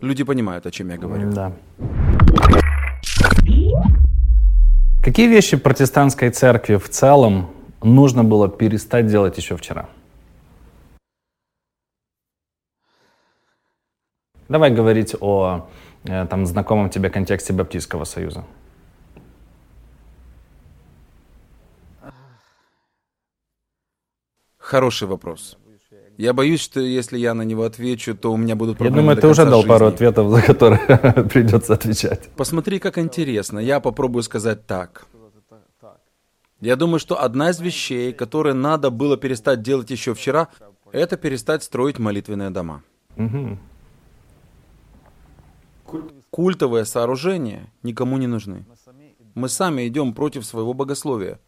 [0.00, 1.32] Люди понимают, о чем я говорю.
[1.32, 1.52] Да.
[5.02, 7.50] Какие вещи протестантской церкви в целом
[7.82, 9.88] нужно было перестать делать еще вчера?
[14.48, 15.66] Давай говорить о
[16.06, 18.44] Э, там, знакомом тебе контексте Баптистского союза?
[24.58, 25.56] Хороший вопрос.
[26.16, 28.96] Я боюсь, что если я на него отвечу, то у меня будут проблемы.
[28.96, 29.68] Я думаю, ты уже дал жизни.
[29.68, 30.78] пару ответов, за которые
[31.30, 32.30] придется отвечать.
[32.36, 33.58] Посмотри, как интересно.
[33.58, 35.06] Я попробую сказать так.
[36.60, 40.48] Я думаю, что одна из вещей, которые надо было перестать делать еще вчера,
[40.92, 42.82] это перестать строить молитвенные дома.
[43.16, 43.58] Угу
[46.34, 48.64] культовые сооружения никому не нужны.
[49.36, 51.38] Мы сами идем против своего богословия.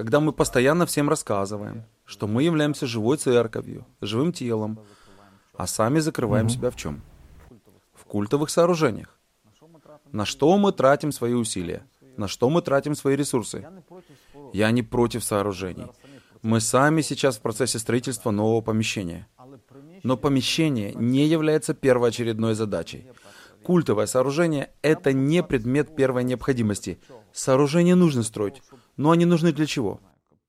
[0.00, 4.78] Когда мы постоянно всем рассказываем, что мы являемся живой церковью, живым телом,
[5.54, 6.54] а сами закрываем угу.
[6.54, 7.02] себя в чем?
[7.92, 9.14] В культовых сооружениях.
[10.10, 11.82] На что мы тратим свои усилия?
[12.16, 13.68] На что мы тратим свои ресурсы?
[14.54, 15.88] Я не против сооружений.
[16.40, 19.28] Мы сами сейчас в процессе строительства нового помещения.
[20.02, 23.04] Но помещение не является первоочередной задачей.
[23.62, 26.98] Культовое сооружение— это не предмет первой необходимости.
[27.32, 28.62] Сооружения нужно строить,
[28.96, 30.00] но они нужны для чего?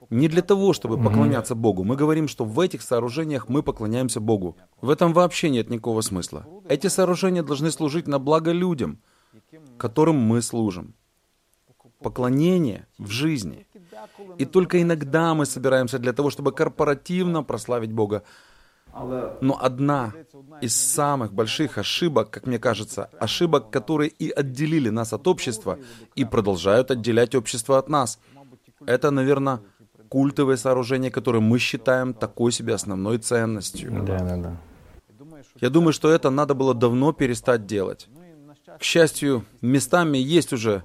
[0.09, 1.83] Не для того, чтобы поклоняться Богу.
[1.83, 4.57] Мы говорим, что в этих сооружениях мы поклоняемся Богу.
[4.81, 6.45] В этом вообще нет никакого смысла.
[6.67, 8.99] Эти сооружения должны служить на благо людям,
[9.77, 10.95] которым мы служим.
[12.01, 13.67] Поклонение в жизни.
[14.37, 18.23] И только иногда мы собираемся для того, чтобы корпоративно прославить Бога.
[18.93, 20.13] Но одна
[20.61, 25.79] из самых больших ошибок, как мне кажется, ошибок, которые и отделили нас от общества,
[26.15, 28.19] и продолжают отделять общество от нас,
[28.85, 29.61] это, наверное,
[30.09, 33.91] культовые сооружения, которые мы считаем такой себе основной ценностью.
[34.03, 34.57] Да, да, да.
[35.61, 38.07] Я думаю, что это надо было давно перестать делать.
[38.79, 40.83] К счастью, местами есть уже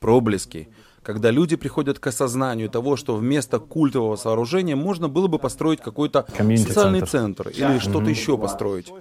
[0.00, 0.68] проблески,
[1.02, 6.26] когда люди приходят к осознанию того, что вместо культового сооружения можно было бы построить какой-то
[6.36, 8.10] социальный центр или что-то mm-hmm.
[8.10, 8.92] еще построить.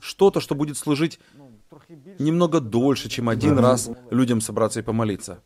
[0.00, 1.20] Что-то, что будет служить
[2.18, 3.62] немного дольше, чем один mm-hmm.
[3.62, 5.40] раз людям собраться и помолиться.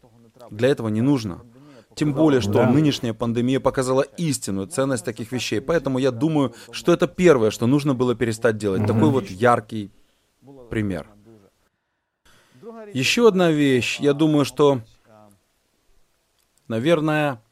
[0.50, 1.42] Для этого не нужно.
[1.94, 2.70] Тем более, что да.
[2.70, 5.60] нынешняя пандемия показала истинную ценность таких вещей.
[5.60, 8.82] Поэтому я думаю, что это первое, что нужно было перестать делать.
[8.82, 8.86] Mm-hmm.
[8.86, 9.90] Такой вот яркий
[10.70, 11.06] пример.
[12.92, 14.00] Еще одна вещь.
[14.00, 14.80] Я думаю, что
[16.68, 17.42] Наверное,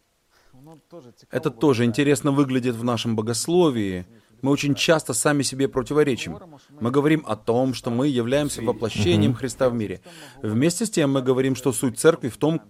[1.31, 4.07] это тоже интересно выглядит в нашем богословии.
[4.41, 6.39] Мы очень часто сами себе противоречим.
[6.81, 10.01] Мы говорим о том, что мы являемся воплощением Христа в мире.
[10.43, 12.61] Вместе с тем мы говорим, что суть церкви в том,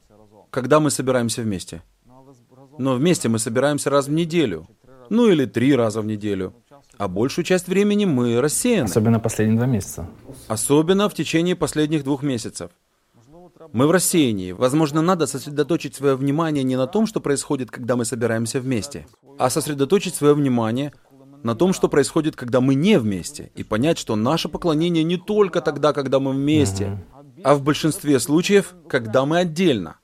[0.51, 1.83] когда мы собираемся вместе.
[2.79, 4.69] Но вместе мы собираемся раз в неделю.
[5.09, 6.55] Ну или три раза в неделю.
[6.99, 8.85] А большую часть времени мы рассеяны.
[8.85, 10.09] Особенно последние два месяца.
[10.49, 12.71] Особенно в течение последних двух месяцев.
[13.73, 14.53] Мы в рассеянии.
[14.53, 19.07] Возможно, надо сосредоточить свое внимание не на том, что происходит, когда мы собираемся вместе,
[19.39, 20.93] а сосредоточить свое внимание
[21.43, 25.61] на том, что происходит, когда мы не вместе, и понять, что наше поклонение не только
[25.61, 27.05] тогда, когда мы вместе,
[27.43, 29.97] а в большинстве случаев, когда мы отдельно.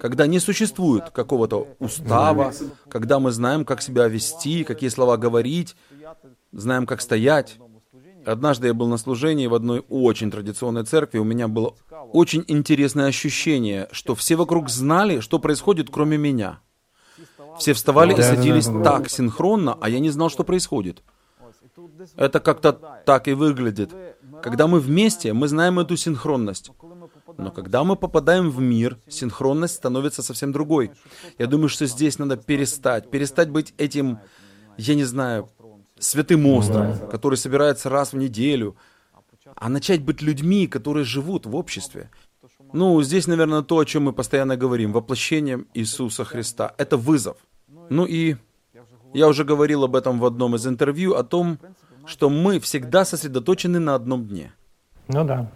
[0.00, 2.52] Когда не существует какого-то устава,
[2.88, 5.76] когда мы знаем, как себя вести, какие слова говорить,
[6.52, 7.58] знаем, как стоять.
[8.24, 11.74] Однажды я был на служении в одной очень традиционной церкви, у меня было
[12.12, 16.60] очень интересное ощущение, что все вокруг знали, что происходит, кроме меня.
[17.58, 21.02] Все вставали и садились так синхронно, а я не знал, что происходит.
[22.16, 22.72] Это как-то
[23.06, 23.90] так и выглядит.
[24.42, 26.70] Когда мы вместе, мы знаем эту синхронность.
[27.38, 30.90] Но когда мы попадаем в мир, синхронность становится совсем другой.
[31.38, 34.18] Я думаю, что здесь надо перестать, перестать быть этим,
[34.76, 35.48] я не знаю,
[36.02, 38.76] святым остров, который собирается раз в неделю,
[39.56, 42.10] а начать быть людьми, которые живут в обществе.
[42.72, 46.74] Ну, здесь, наверное, то, о чем мы постоянно говорим, воплощением Иисуса Христа.
[46.78, 47.36] Это вызов.
[47.90, 48.36] Ну и
[49.12, 51.58] я уже говорил об этом в одном из интервью, о том,
[52.06, 54.52] что мы всегда сосредоточены на одном дне.
[55.08, 55.50] Ну да.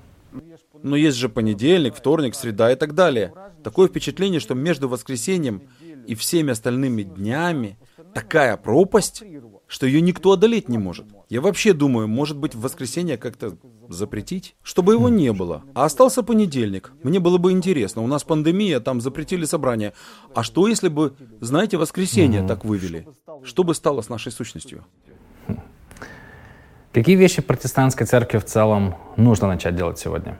[0.83, 3.33] Но есть же понедельник, вторник, среда и так далее.
[3.65, 5.63] Такое впечатление, что между воскресеньем
[6.07, 7.79] и всеми остальными днями
[8.15, 9.23] такая пропасть,
[9.67, 11.07] что ее никто одолеть не может.
[11.29, 13.57] Я вообще думаю, может быть, в воскресенье как-то
[13.89, 14.55] запретить?
[14.63, 15.63] Чтобы его не было.
[15.75, 16.93] А остался понедельник.
[17.03, 18.03] Мне было бы интересно.
[18.03, 19.93] У нас пандемия, там запретили собрание.
[20.35, 23.09] А что, если бы, знаете, воскресенье так вывели?
[23.43, 24.85] Что бы стало с нашей сущностью?
[26.93, 30.39] Какие вещи протестантской церкви в целом нужно начать делать сегодня,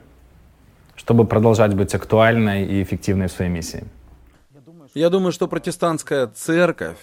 [0.95, 3.85] чтобы продолжать быть актуальной и эффективной в своей миссии?
[4.95, 6.97] Я думаю, что протестантская церковь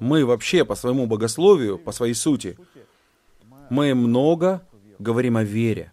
[0.00, 2.56] мы вообще по своему богословию, по своей сути,
[3.68, 4.66] мы много
[4.98, 5.92] говорим о вере.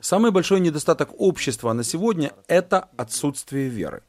[0.00, 4.02] Самый большой недостаток общества на сегодня– это отсутствие веры.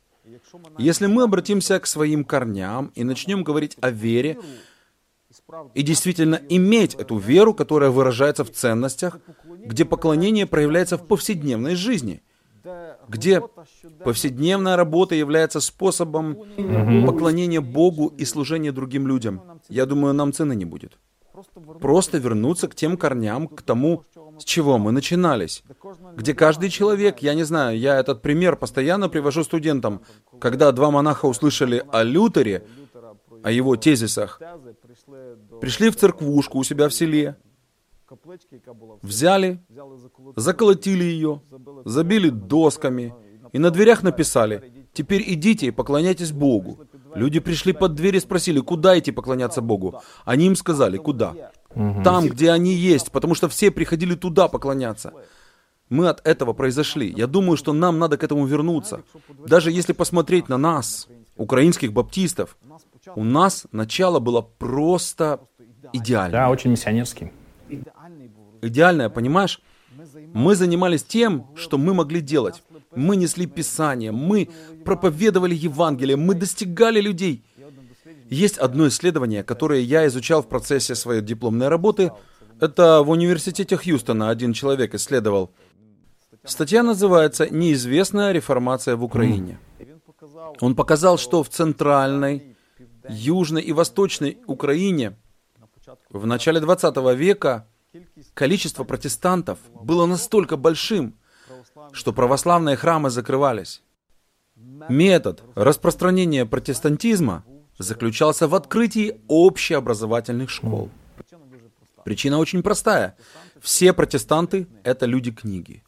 [0.78, 4.40] Если мы обратимся к своим корням и начнем говорить о вере,
[5.74, 12.22] и действительно иметь эту веру, которая выражается в ценностях, где поклонение проявляется в повседневной жизни–
[13.08, 13.42] где
[14.04, 16.38] повседневная работа является способом
[17.06, 19.42] поклонения Богу и служения другим людям.
[19.70, 20.98] Я думаю, нам цены не будет.
[21.82, 24.06] Просто вернуться к тем корням, к тому,
[24.40, 25.64] с чего мы начинались.
[26.16, 30.02] Где каждый человек, я не знаю, я этот пример постоянно привожу студентам.
[30.40, 32.66] Когда два монаха услышали о Лютере,
[33.44, 34.42] о его тезисах,
[35.62, 37.36] пришли в церквушку у себя в селе,
[39.02, 39.60] Взяли,
[40.36, 41.42] заколотили ее,
[41.86, 43.14] забили досками
[43.52, 46.80] и на дверях написали «Теперь идите и поклоняйтесь Богу».
[47.16, 50.02] Люди пришли под дверь и спросили, куда идти поклоняться Богу.
[50.26, 51.52] Они им сказали, куда?
[52.04, 55.14] Там, где они есть, потому что все приходили туда поклоняться.
[55.90, 57.14] Мы от этого произошли.
[57.16, 59.04] Я думаю, что нам надо к этому вернуться.
[59.48, 62.58] Даже если посмотреть на нас, украинских баптистов,
[63.16, 65.40] у нас начало было просто
[65.94, 66.32] идеально.
[66.32, 67.32] Да, очень миссионерский
[68.68, 69.62] идеальное, понимаешь?
[70.34, 72.64] Мы занимались тем, что мы могли делать.
[72.96, 74.50] Мы несли Писание, мы
[74.84, 77.44] проповедовали Евангелие, мы достигали людей.
[78.30, 82.12] Есть одно исследование, которое я изучал в процессе своей дипломной работы.
[82.60, 85.52] Это в университете Хьюстона один человек исследовал.
[86.44, 89.60] Статья называется «Неизвестная реформация в Украине».
[90.62, 92.56] Он показал, что в центральной,
[93.10, 95.18] южной и восточной Украине
[96.10, 97.68] В начале 20 века
[98.34, 101.16] количество протестантов было настолько большим,
[101.92, 103.82] что православные храмы закрывались.
[104.90, 107.44] Метод распространения протестантизма
[107.78, 110.90] заключался в открытии общеобразовательных школ.
[112.04, 113.18] Причина очень простая.
[113.60, 115.84] Все протестанты— это люди книги.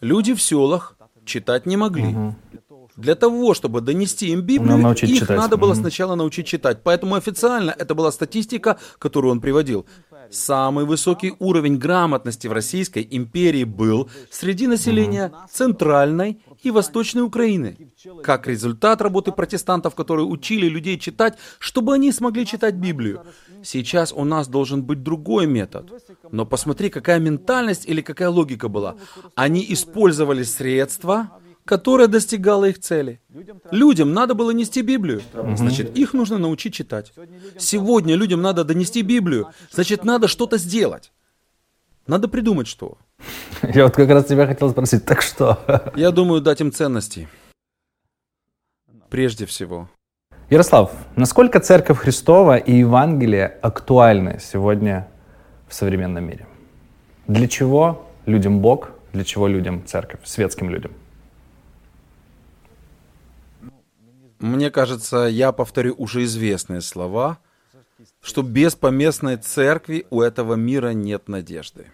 [0.00, 2.16] Люди в селах читать не могли.
[2.98, 5.36] Для того, чтобы донести им Библию, их читать.
[5.38, 6.80] надо было сначала научить читать.
[6.82, 9.86] Поэтому официально это была статистика, которую он приводил.
[10.30, 17.92] Самый высокий уровень грамотности в Российской империи был среди населения Центральной и Восточной Украины.
[18.24, 23.22] Как результат работы протестантов, которые учили людей читать, чтобы они смогли читать Библию.
[23.62, 25.86] Сейчас у нас должен быть другой метод.
[26.32, 28.96] Но посмотри, какая ментальность или какая логика была.
[29.36, 31.30] Они использовали средства,
[31.68, 33.20] которая достигала их цели.
[33.70, 35.20] Людям надо было нести Библию,
[35.54, 37.12] значит, их нужно научить читать.
[37.58, 41.12] Сегодня людям надо донести Библию, значит, надо что-то сделать.
[42.06, 42.96] Надо придумать что.
[43.62, 45.58] Я вот как раз тебя хотел спросить, так что?
[45.96, 47.28] Я думаю, дать им ценности.
[49.10, 49.90] Прежде всего.
[50.48, 55.06] Ярослав, насколько Церковь Христова и Евангелие актуальны сегодня
[55.68, 56.46] в современном мире?
[57.26, 60.92] Для чего людям Бог, для чего людям Церковь, светским людям?
[64.38, 67.38] Мне кажется, я повторю уже известные слова,
[68.20, 71.90] что без поместной церкви у этого мира нет надежды.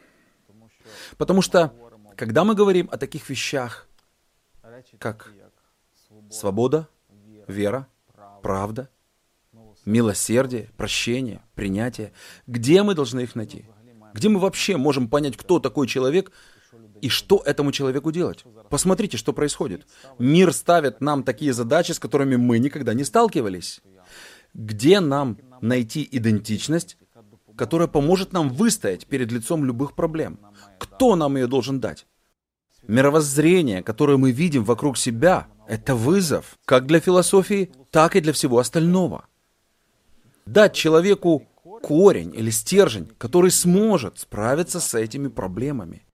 [1.17, 1.73] Потому что,
[2.17, 3.87] когда мы говорим о таких вещах,
[4.99, 5.31] как
[6.31, 6.89] свобода,
[7.47, 7.87] вера,
[8.43, 8.91] правда,
[9.85, 12.13] милосердие, прощение, принятие,
[12.47, 13.67] где мы должны их найти?
[14.13, 16.31] Где мы вообще можем понять, кто такой человек
[17.01, 18.45] и что этому человеку делать?
[18.71, 19.87] Посмотрите, что происходит.
[20.19, 23.81] Мир ставит нам такие задачи, с которыми мы никогда не сталкивались.
[24.55, 26.97] Где нам найти идентичность,
[27.57, 30.39] которая поможет нам выстоять перед лицом любых проблем?
[30.79, 32.07] Кто нам ее должен дать?
[32.87, 38.59] Мировоззрение, которое мы видим вокруг себя, это вызов, как для философии, так и для всего
[38.59, 39.27] остального.
[40.47, 41.47] Дать человеку
[41.83, 46.07] корень или стержень, который сможет справиться с этими проблемами.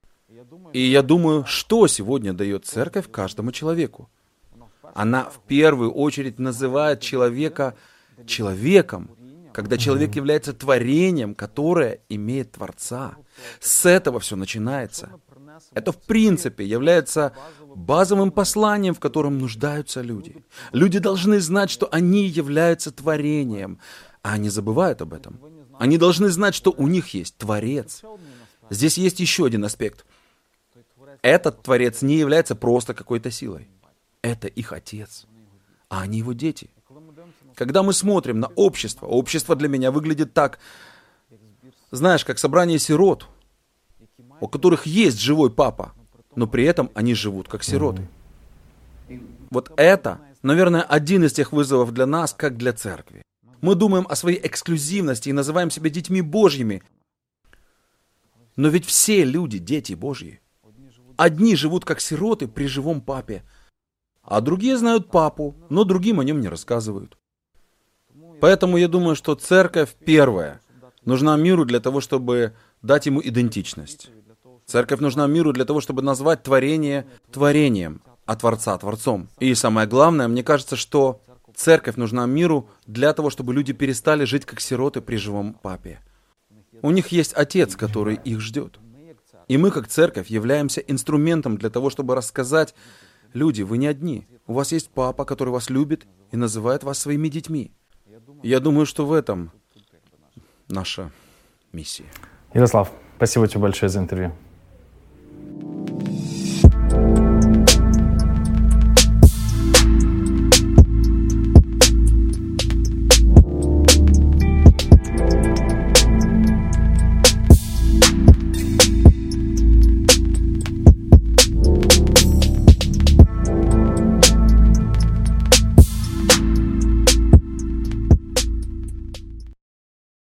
[0.73, 4.09] И я думаю, что сегодня дает церковь каждому человеку?
[4.95, 7.75] Она в первую очередь называет человека
[8.27, 9.11] человеком,
[9.53, 13.16] когда человек является творением, которое имеет Творца.
[13.61, 15.11] С этого все начинается.
[15.75, 17.33] Это в принципе является
[17.75, 20.45] базовым посланием, в котором нуждаются люди.
[20.73, 23.79] Люди должны знать, что они являются творением,
[24.23, 25.41] а они забывают об этом.
[25.79, 28.03] Они должны знать, что у них есть Творец.
[28.71, 30.05] Здесь есть еще один аспект–
[31.23, 33.68] этот Творец не является просто какой-то силой.
[34.23, 35.27] Это их Отец,
[35.89, 36.71] а они его дети.
[37.55, 40.59] Когда мы смотрим на общество, общество для меня выглядит так,
[41.91, 43.27] знаешь, как собрание сирот,
[44.41, 45.93] у которых есть живой папа,
[46.35, 48.09] но при этом они живут как сироты.
[49.51, 53.23] Вот это, наверное, один из тех вызовов для нас, как для церкви.
[53.61, 56.83] Мы думаем о своей эксклюзивности и называем себя детьми Божьими.
[58.57, 60.41] Но ведь все люди дети Божьи.
[61.21, 63.43] Одни живут как сироты при живом папе,
[64.23, 67.18] а другие знают папу, но другим о нем не рассказывают.
[68.41, 70.62] Поэтому я думаю, что церковь первая
[71.05, 74.11] нужна миру для того, чтобы дать ему идентичность.
[74.64, 79.29] Церковь нужна миру для того, чтобы назвать творение творением, а Творца Творцом.
[79.41, 81.21] И самое главное, мне кажется, что
[81.55, 86.01] церковь нужна миру для того, чтобы люди перестали жить как сироты при живом папе.
[86.81, 88.79] У них есть отец, который их ждет.
[89.51, 92.72] И мы, как церковь, являемся инструментом для того, чтобы рассказать,
[93.32, 94.28] люди, вы не одни.
[94.46, 97.72] У вас есть папа, который вас любит и называет вас своими детьми.
[98.44, 99.51] Я думаю, что в этом
[100.68, 101.11] наша
[101.72, 102.05] миссия.
[102.55, 104.32] Ярослав, спасибо тебе большое за интервью.